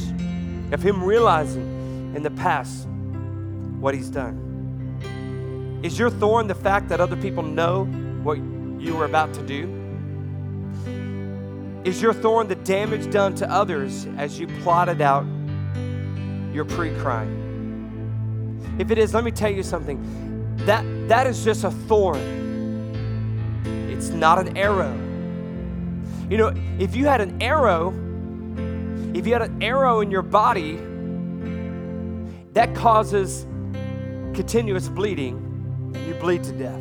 of 0.72 0.82
him 0.82 1.04
realizing 1.04 2.14
in 2.16 2.24
the 2.24 2.32
past 2.32 2.88
what 3.80 3.94
he's 3.94 4.10
done. 4.10 5.82
Is 5.84 6.00
your 6.00 6.10
thorn 6.10 6.48
the 6.48 6.56
fact 6.56 6.88
that 6.90 7.02
other 7.02 7.18
people 7.18 7.44
know 7.44 7.86
what 8.24 8.38
you 8.38 8.96
were 8.96 9.06
about 9.06 9.34
to 9.36 9.44
do? 9.44 9.70
Is 11.84 12.02
your 12.02 12.14
thorn 12.14 12.48
the 12.48 12.56
damage 12.56 13.12
done 13.12 13.36
to 13.36 13.52
others 13.52 14.08
as 14.18 14.40
you 14.40 14.48
plotted 14.64 15.02
out 15.02 15.26
your 16.54 16.66
pre 16.66 16.96
crime? 16.96 17.44
If 18.80 18.92
it 18.92 18.98
is, 18.98 19.14
let 19.14 19.24
me 19.24 19.32
tell 19.32 19.52
you 19.52 19.62
something. 19.62 20.25
That 20.58 20.84
that 21.08 21.28
is 21.28 21.44
just 21.44 21.64
a 21.64 21.72
thorn. 21.72 22.46
It's 23.92 24.10
not 24.10 24.40
an 24.40 24.58
arrow. 24.58 24.94
You 26.30 26.38
know, 26.38 26.54
if 26.80 26.96
you 26.96 27.06
had 27.06 27.22
an 27.22 27.42
arrow, 27.42 27.94
if 29.14 29.28
you 29.28 29.34
had 29.34 29.44
an 29.44 29.62
arrow 29.62 30.02
in 30.02 30.10
your 30.10 30.24
body, 30.24 30.78
that 32.54 32.74
causes 32.74 33.46
continuous 34.34 34.90
bleeding, 34.90 35.94
you 36.08 36.14
bleed 36.16 36.44
to 36.46 36.52
death. 36.54 36.80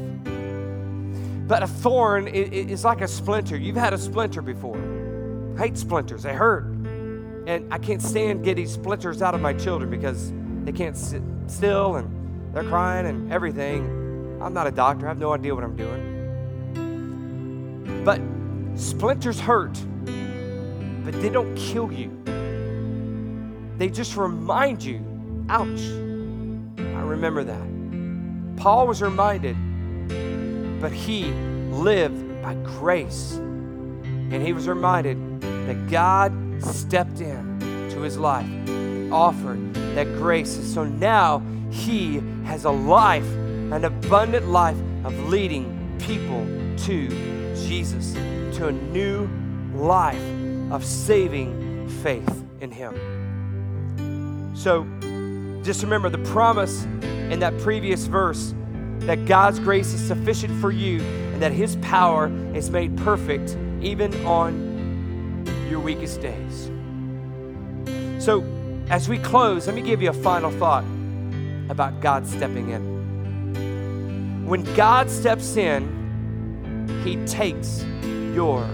But 1.47 1.63
a 1.63 1.67
thorn 1.67 2.27
is 2.29 2.85
like 2.85 3.03
a 3.03 3.09
splinter. 3.09 3.57
You've 3.57 3.77
had 3.77 3.93
a 3.93 3.99
splinter 3.99 4.41
before. 4.41 4.79
I 5.57 5.65
hate 5.65 5.77
splinters, 5.77 6.23
they 6.23 6.33
hurt. 6.33 6.65
And 7.47 7.73
I 7.73 7.79
can't 7.79 8.01
stand 8.01 8.45
getting 8.45 8.67
splinters 8.67 9.21
out 9.21 9.35
of 9.35 9.43
my 9.43 9.53
children 9.53 9.91
because 9.91 10.33
they 10.65 10.73
can't 10.73 10.97
sit 10.97 11.23
still 11.47 11.97
and 11.97 12.14
they're 12.55 12.65
crying 12.65 13.07
and 13.07 13.33
everything. 13.33 14.41
I'm 14.41 14.55
not 14.55 14.67
a 14.69 14.71
doctor, 14.71 15.07
I 15.07 15.09
have 15.09 15.19
no 15.19 15.33
idea 15.33 15.55
what 15.55 15.65
I'm 15.65 15.77
doing. 15.77 16.13
But 18.05 18.21
splinters 18.79 19.41
hurt, 19.41 19.77
but 21.05 21.21
they 21.21 21.31
don't 21.31 21.55
kill 21.57 21.91
you. 21.93 22.11
they 23.77 23.89
just 23.89 24.17
remind 24.17 24.85
you, 24.85 25.01
ouch, 25.49 25.81
I 26.79 27.03
remember 27.03 27.43
that. 27.43 28.57
Paul 28.57 28.87
was 28.87 29.03
reminded, 29.03 29.57
but 30.81 30.93
he 30.93 31.25
lived 31.73 32.41
by 32.41 32.55
grace. 32.55 33.33
And 33.33 34.41
he 34.43 34.53
was 34.53 34.69
reminded 34.69 35.41
that 35.41 35.91
God 35.91 36.33
stepped 36.63 37.21
in 37.21 37.59
to 37.91 38.01
his 38.01 38.17
life, 38.17 38.49
offered 39.13 39.75
that 39.97 40.07
grace. 40.19 40.57
And 40.57 40.65
so 40.65 40.85
now 40.85 41.43
he 41.71 42.23
has 42.55 42.67
a 42.67 42.71
life, 42.71 43.27
an 43.73 43.85
abundant 43.85 44.47
life 44.47 44.77
of 45.03 45.13
leading 45.29 45.67
people 45.99 46.47
to 46.77 47.09
Jesus, 47.57 48.13
to 48.57 48.69
a 48.69 48.71
new 48.71 49.29
life 49.75 50.23
of 50.71 50.85
saving 50.85 51.89
faith 52.05 52.45
in 52.61 52.71
him. 52.71 52.95
So 54.55 54.87
just 55.65 55.83
remember 55.83 56.09
the 56.09 56.23
promise 56.31 56.85
in 57.33 57.41
that 57.41 57.59
previous 57.59 58.07
verse 58.07 58.55
that 59.01 59.27
God's 59.27 59.59
grace 59.59 59.93
is 59.93 60.07
sufficient 60.07 60.61
for 60.61 60.71
you 60.71 61.01
and 61.01 61.43
that 61.43 61.51
his 61.51 61.75
power 61.83 62.31
is 62.55 62.71
made 62.71 62.97
perfect 62.99 63.57
even 63.81 64.15
on 64.25 65.45
your 65.69 65.81
weakest 65.81 66.23
days. 66.23 66.71
So, 68.25 68.45
as 68.91 69.09
we 69.09 69.19
close, 69.19 69.67
let 69.67 69.75
me 69.75 69.83
give 69.83 70.01
you 70.01 70.11
a 70.11 70.13
final 70.13 70.53
thought 70.53 70.85
about 71.69 72.01
God 72.01 72.27
stepping 72.27 72.71
in. 72.71 74.47
When 74.47 74.63
God 74.75 75.11
steps 75.11 75.57
in, 75.57 77.03
He 77.05 77.17
takes 77.27 77.85
your 78.35 78.69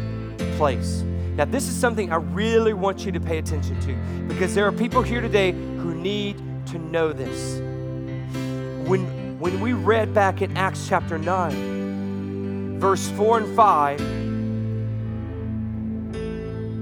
place. 0.56 1.02
Now, 1.36 1.44
this 1.44 1.68
is 1.68 1.76
something 1.76 2.12
I 2.12 2.16
really 2.16 2.72
want 2.74 3.06
you 3.06 3.12
to 3.12 3.20
pay 3.20 3.38
attention 3.38 3.80
to 3.80 3.94
because 4.26 4.54
there 4.54 4.66
are 4.66 4.72
people 4.72 5.02
here 5.02 5.20
today 5.20 5.52
who 5.52 5.94
need 5.94 6.36
to 6.66 6.78
know 6.78 7.12
this. 7.12 7.60
When, 8.88 9.38
when 9.38 9.60
we 9.60 9.72
read 9.72 10.12
back 10.12 10.42
in 10.42 10.56
Acts 10.56 10.88
chapter 10.88 11.18
9, 11.18 12.78
verse 12.80 13.08
4 13.10 13.38
and 13.38 13.56
5, 13.56 14.00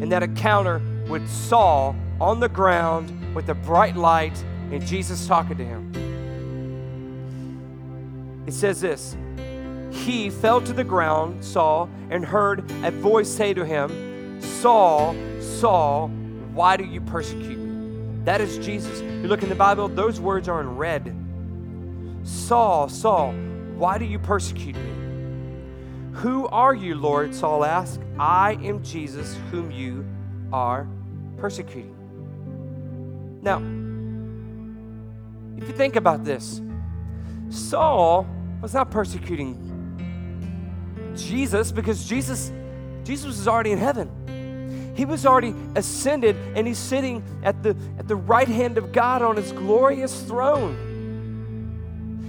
in 0.02 0.09
that 0.09 0.22
encounter 0.22 0.80
with 1.09 1.28
Saul 1.28 1.94
on 2.20 2.40
the 2.40 2.48
ground 2.48 3.34
with 3.34 3.48
a 3.48 3.54
bright 3.54 3.96
light 3.96 4.36
and 4.70 4.84
Jesus 4.86 5.26
talking 5.26 5.56
to 5.56 5.64
him. 5.64 5.88
It 8.49 8.55
says 8.55 8.80
this 8.80 9.14
He 9.90 10.30
fell 10.30 10.62
to 10.62 10.72
the 10.72 10.82
ground, 10.82 11.44
Saul, 11.44 11.90
and 12.09 12.24
heard 12.24 12.61
a 12.82 12.90
voice 12.90 13.28
say 13.28 13.53
to 13.53 13.62
him, 13.62 14.40
Saul, 14.40 15.14
Saul, 15.38 16.09
why 16.55 16.78
do 16.78 16.84
you 16.84 17.03
persecute 17.03 17.59
me? 17.59 18.24
That 18.24 18.40
is 18.40 18.57
Jesus. 18.57 19.03
You 19.03 19.28
look 19.28 19.42
in 19.42 19.51
the 19.51 19.55
Bible, 19.55 19.86
those 19.86 20.18
words 20.18 20.49
are 20.49 20.62
in 20.62 20.78
red. 20.78 21.14
Saul, 22.22 22.88
Saul, 22.88 23.32
why 23.76 23.99
do 23.99 24.07
you 24.07 24.18
persecute 24.18 24.76
me? 24.76 24.92
Who 26.14 26.49
are 26.49 26.74
you, 26.74 26.94
Lord? 26.94 27.34
Saul 27.34 27.66
asked. 27.66 28.01
I 28.18 28.53
am 28.62 28.82
Jesus, 28.82 29.36
whom 29.51 29.70
you 29.70 30.07
are 30.55 30.88
persecuting. 31.36 31.94
Now, 33.42 33.59
if 35.62 35.68
you 35.68 35.74
think 35.74 35.96
about 35.96 36.24
this, 36.24 36.62
Saul 37.51 38.26
was 38.61 38.74
not 38.74 38.90
persecuting 38.90 39.56
Jesus 41.16 41.72
because 41.72 42.09
Jesus 42.09 42.52
Jesus 43.04 43.26
was 43.26 43.48
already 43.48 43.72
in 43.72 43.78
heaven. 43.78 44.94
He 44.94 45.04
was 45.04 45.24
already 45.24 45.54
ascended 45.76 46.36
and 46.54 46.66
he's 46.66 46.78
sitting 46.78 47.22
at 47.42 47.62
the 47.62 47.76
at 47.98 48.09
the 48.09 48.16
right 48.16 48.48
hand 48.48 48.78
of 48.78 48.92
God 48.92 49.22
on 49.22 49.36
his 49.36 49.52
glorious 49.52 50.22
throne. 50.22 50.86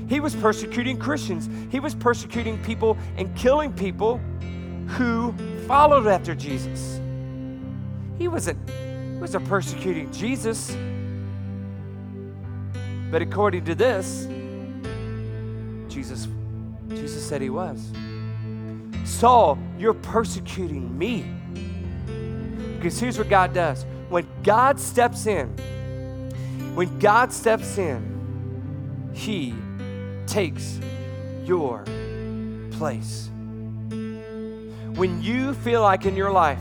He 0.09 0.19
was 0.19 0.36
persecuting 0.36 0.97
Christians. 0.97 1.49
He 1.71 1.80
was 1.80 1.93
persecuting 1.93 2.61
people 2.63 2.97
and 3.17 3.36
killing 3.36 3.71
people 3.71 4.19
who 4.88 5.34
followed 5.67 6.07
after 6.07 6.34
Jesus. 6.34 6.99
He 8.17 8.27
wasn't, 8.27 8.57
he 8.69 9.19
wasn't 9.19 9.47
persecuting 9.47 10.11
Jesus. 10.11 10.75
But 13.11 13.21
according 13.21 13.65
to 13.65 13.75
this, 13.75 14.27
Jesus, 15.89 16.27
Jesus 16.89 17.27
said 17.27 17.41
he 17.41 17.49
was. 17.49 17.91
Saul, 19.03 19.57
you're 19.77 19.93
persecuting 19.93 20.97
me. 20.97 21.25
Because 22.77 22.99
here's 22.99 23.17
what 23.17 23.29
God 23.29 23.53
does. 23.53 23.85
When 24.09 24.27
God 24.43 24.79
steps 24.79 25.25
in, 25.25 25.47
when 26.75 26.99
God 26.99 27.33
steps 27.33 27.77
in, 27.77 29.11
he 29.13 29.53
takes 30.27 30.79
your 31.43 31.83
place. 32.71 33.29
When 33.89 35.21
you 35.21 35.53
feel 35.55 35.81
like 35.81 36.05
in 36.05 36.15
your 36.15 36.31
life, 36.31 36.59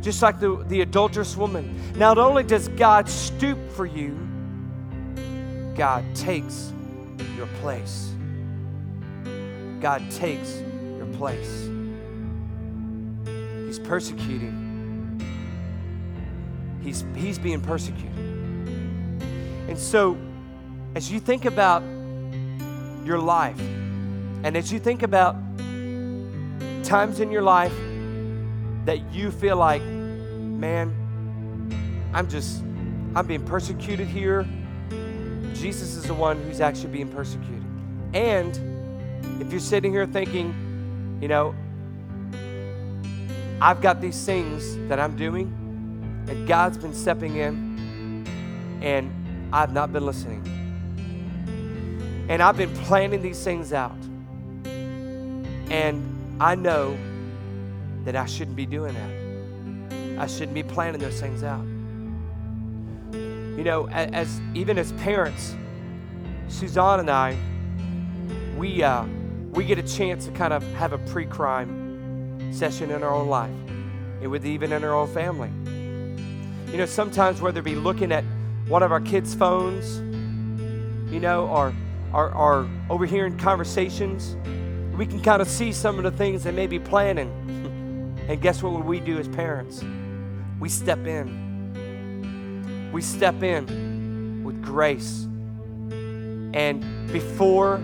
just 0.00 0.22
like 0.22 0.40
the, 0.40 0.64
the 0.68 0.80
adulterous 0.80 1.36
woman, 1.36 1.92
not 1.96 2.18
only 2.18 2.42
does 2.42 2.68
God 2.68 3.08
stoop 3.08 3.58
for 3.72 3.86
you, 3.86 4.18
God 5.76 6.04
takes 6.14 6.72
your 7.36 7.46
place. 7.60 8.11
God 9.82 10.08
takes 10.10 10.62
your 10.96 11.06
place. 11.18 11.68
He's 13.66 13.78
persecuting. 13.78 15.20
He's, 16.82 17.04
he's 17.14 17.38
being 17.38 17.60
persecuted. 17.60 18.16
And 19.68 19.78
so, 19.78 20.16
as 20.94 21.10
you 21.12 21.20
think 21.20 21.44
about 21.44 21.82
your 23.04 23.18
life, 23.18 23.60
and 23.60 24.56
as 24.56 24.72
you 24.72 24.78
think 24.78 25.02
about 25.02 25.36
times 26.84 27.20
in 27.20 27.30
your 27.30 27.42
life 27.42 27.74
that 28.86 29.12
you 29.12 29.30
feel 29.30 29.56
like, 29.56 29.82
man, 29.82 30.94
I'm 32.14 32.28
just, 32.28 32.62
I'm 33.14 33.26
being 33.26 33.44
persecuted 33.44 34.06
here 34.06 34.46
Jesus 35.62 35.94
is 35.94 36.04
the 36.04 36.14
one 36.14 36.42
who's 36.42 36.60
actually 36.60 36.88
being 36.88 37.08
persecuted. 37.08 37.62
And 38.14 38.71
if 39.40 39.50
you're 39.50 39.60
sitting 39.60 39.92
here 39.92 40.06
thinking, 40.06 41.18
you 41.20 41.28
know, 41.28 41.54
I've 43.60 43.80
got 43.80 44.00
these 44.00 44.24
things 44.24 44.76
that 44.88 44.98
I'm 44.98 45.16
doing, 45.16 45.46
and 46.28 46.48
God's 46.48 46.78
been 46.78 46.94
stepping 46.94 47.36
in, 47.36 48.26
and 48.82 49.50
I've 49.52 49.72
not 49.72 49.92
been 49.92 50.04
listening. 50.04 50.42
And 52.28 52.42
I've 52.42 52.56
been 52.56 52.74
planning 52.74 53.22
these 53.22 53.42
things 53.42 53.72
out. 53.72 53.96
And 54.64 56.36
I 56.40 56.54
know 56.54 56.96
that 58.04 58.16
I 58.16 58.26
shouldn't 58.26 58.56
be 58.56 58.66
doing 58.66 58.94
that. 58.94 60.20
I 60.20 60.26
shouldn't 60.26 60.54
be 60.54 60.62
planning 60.62 61.00
those 61.00 61.20
things 61.20 61.42
out. 61.44 61.64
You 63.12 63.64
know, 63.64 63.88
as 63.90 64.40
even 64.54 64.78
as 64.78 64.92
parents, 64.92 65.54
Suzanne 66.48 67.00
and 67.00 67.10
I, 67.10 67.36
we 68.62 68.80
uh, 68.80 69.04
we 69.54 69.64
get 69.64 69.76
a 69.76 69.82
chance 69.82 70.24
to 70.26 70.30
kind 70.30 70.52
of 70.52 70.62
have 70.74 70.92
a 70.92 70.98
pre-crime 70.98 72.52
session 72.52 72.92
in 72.92 73.02
our 73.02 73.12
own 73.12 73.26
life, 73.26 73.50
and 74.20 74.30
with 74.30 74.46
even 74.46 74.72
in 74.72 74.84
our 74.84 74.94
own 74.94 75.08
family. 75.08 75.50
You 76.70 76.78
know, 76.78 76.86
sometimes 76.86 77.40
whether 77.40 77.58
it 77.58 77.64
be 77.64 77.74
looking 77.74 78.12
at 78.12 78.22
one 78.68 78.84
of 78.84 78.92
our 78.92 79.00
kids' 79.00 79.34
phones, 79.34 79.96
you 81.12 81.18
know, 81.18 81.48
or 81.48 81.74
or, 82.12 82.32
or 82.32 82.70
overhearing 82.88 83.36
conversations, 83.36 84.36
we 84.96 85.06
can 85.06 85.20
kind 85.20 85.42
of 85.42 85.48
see 85.48 85.72
some 85.72 85.98
of 85.98 86.04
the 86.04 86.12
things 86.12 86.44
they 86.44 86.52
may 86.52 86.68
be 86.68 86.78
planning. 86.78 87.30
and 88.28 88.40
guess 88.40 88.62
what 88.62 88.84
we 88.84 89.00
do 89.00 89.18
as 89.18 89.26
parents? 89.26 89.82
We 90.60 90.68
step 90.68 91.04
in 91.04 91.42
we 92.92 93.02
step 93.02 93.42
in 93.42 94.44
with 94.44 94.62
grace. 94.62 95.26
And 96.54 97.10
before 97.10 97.80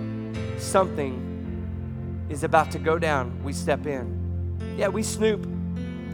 something 0.61 2.27
is 2.29 2.45
about 2.45 2.71
to 2.73 2.79
go 2.79 2.99
down, 2.99 3.43
we 3.43 3.53
step 3.53 3.87
in. 3.87 4.77
Yeah, 4.77 4.89
we 4.89 5.03
snoop. 5.03 5.47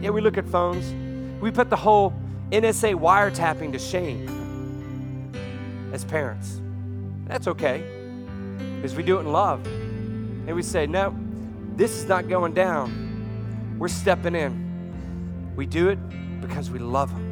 Yeah, 0.01 0.11
we 0.11 0.21
look 0.21 0.37
at 0.37 0.47
phones. 0.47 0.93
We 1.41 1.51
put 1.51 1.69
the 1.69 1.75
whole 1.75 2.13
NSA 2.51 2.95
wiretapping 2.95 3.71
to 3.73 3.79
shame 3.79 5.31
as 5.91 6.05
parents. 6.05 6.61
That's 7.25 7.47
okay 7.47 7.83
because 8.75 8.95
we 8.95 9.03
do 9.03 9.17
it 9.17 9.21
in 9.21 9.31
love. 9.31 9.65
And 9.65 10.55
we 10.55 10.61
say, 10.61 10.85
no, 10.85 11.15
this 11.75 11.97
is 11.97 12.05
not 12.05 12.27
going 12.29 12.53
down. 12.53 13.75
We're 13.79 13.87
stepping 13.87 14.35
in. 14.35 15.53
We 15.55 15.65
do 15.65 15.89
it 15.89 15.99
because 16.41 16.69
we 16.69 16.79
love 16.79 17.09
them 17.09 17.25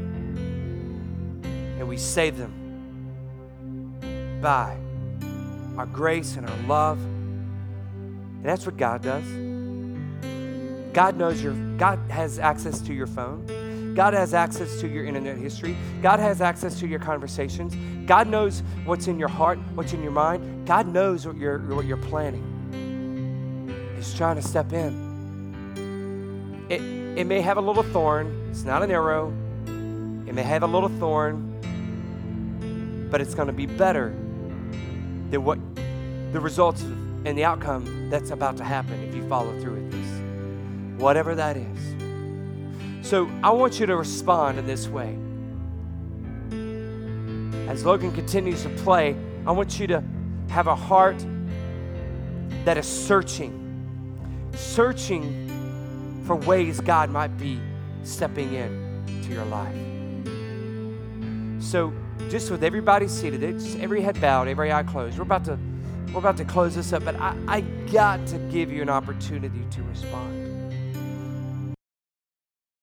and 1.77 1.87
we 1.87 1.97
save 1.97 2.37
them 2.37 2.53
by 4.41 4.77
our 5.77 5.85
grace 5.85 6.35
and 6.35 6.49
our 6.49 6.57
love. 6.67 6.97
And 6.99 8.45
that's 8.45 8.65
what 8.65 8.77
God 8.77 9.01
does. 9.01 9.23
God 10.93 11.17
knows 11.17 11.41
your 11.41 11.53
God 11.77 11.99
has 12.09 12.39
access 12.39 12.79
to 12.81 12.93
your 12.93 13.07
phone. 13.07 13.93
God 13.95 14.13
has 14.13 14.33
access 14.33 14.79
to 14.81 14.87
your 14.87 15.05
internet 15.05 15.37
history. 15.37 15.75
God 16.01 16.19
has 16.19 16.41
access 16.41 16.79
to 16.79 16.87
your 16.87 16.99
conversations. 16.99 17.75
God 18.07 18.27
knows 18.27 18.63
what's 18.85 19.07
in 19.07 19.19
your 19.19 19.27
heart, 19.27 19.59
what's 19.75 19.93
in 19.93 20.01
your 20.01 20.11
mind. 20.11 20.65
God 20.67 20.87
knows 20.87 21.27
what 21.27 21.37
you're, 21.37 21.59
what 21.59 21.85
you're 21.85 21.97
planning. 21.97 23.93
He's 23.95 24.13
trying 24.13 24.35
to 24.37 24.41
step 24.41 24.73
in. 24.73 25.13
It, 26.69 26.81
it 27.19 27.25
may 27.25 27.41
have 27.41 27.57
a 27.57 27.61
little 27.61 27.83
thorn, 27.83 28.47
it's 28.49 28.63
not 28.63 28.81
an 28.81 28.89
arrow. 28.91 29.31
It 30.25 30.33
may 30.33 30.43
have 30.43 30.63
a 30.63 30.67
little 30.67 30.89
thorn, 30.89 31.49
but 33.11 33.21
it's 33.21 33.35
going 33.35 33.47
to 33.47 33.53
be 33.53 33.67
better 33.67 34.15
than 35.33 35.43
what 35.43 35.57
the 36.31 36.39
results 36.39 36.83
and 37.25 37.35
the 37.35 37.43
outcome 37.43 38.09
that's 38.09 38.29
about 38.29 38.55
to 38.57 38.63
happen 38.63 38.93
if 39.03 39.15
you 39.15 39.27
follow 39.27 39.59
through 39.59 39.73
with 39.73 39.91
this. 39.91 41.01
Whatever 41.01 41.33
that 41.35 41.57
is. 41.57 43.07
So 43.07 43.29
I 43.41 43.49
want 43.49 43.79
you 43.79 43.87
to 43.87 43.95
respond 43.95 44.59
in 44.59 44.67
this 44.67 44.87
way. 44.87 45.17
As 47.67 47.83
Logan 47.83 48.11
continues 48.11 48.61
to 48.63 48.69
play, 48.69 49.15
I 49.47 49.51
want 49.51 49.79
you 49.79 49.87
to 49.87 50.03
have 50.49 50.67
a 50.67 50.75
heart 50.75 51.25
that 52.63 52.77
is 52.77 52.85
searching, 52.85 54.51
searching 54.53 56.21
for 56.27 56.35
ways 56.35 56.79
God 56.79 57.09
might 57.09 57.35
be 57.39 57.59
stepping 58.03 58.53
in 58.53 59.03
to 59.23 59.33
your 59.33 59.45
life. 59.45 59.75
So, 61.59 61.91
just 62.29 62.51
with 62.51 62.63
everybody 62.63 63.07
seated, 63.07 63.41
just 63.59 63.77
every 63.79 64.01
head 64.01 64.19
bowed, 64.19 64.47
every 64.47 64.71
eye 64.71 64.83
closed, 64.83 65.17
we're 65.17 65.23
about 65.23 65.45
to 65.45 65.57
we're 66.13 66.19
about 66.19 66.37
to 66.37 66.45
close 66.45 66.75
this 66.75 66.93
up, 66.93 67.03
but 67.03 67.15
I, 67.15 67.35
I 67.47 67.61
got 67.91 68.25
to 68.27 68.37
give 68.51 68.71
you 68.71 68.83
an 68.83 68.89
opportunity 68.89 69.65
to 69.71 69.83
respond. 69.83 70.52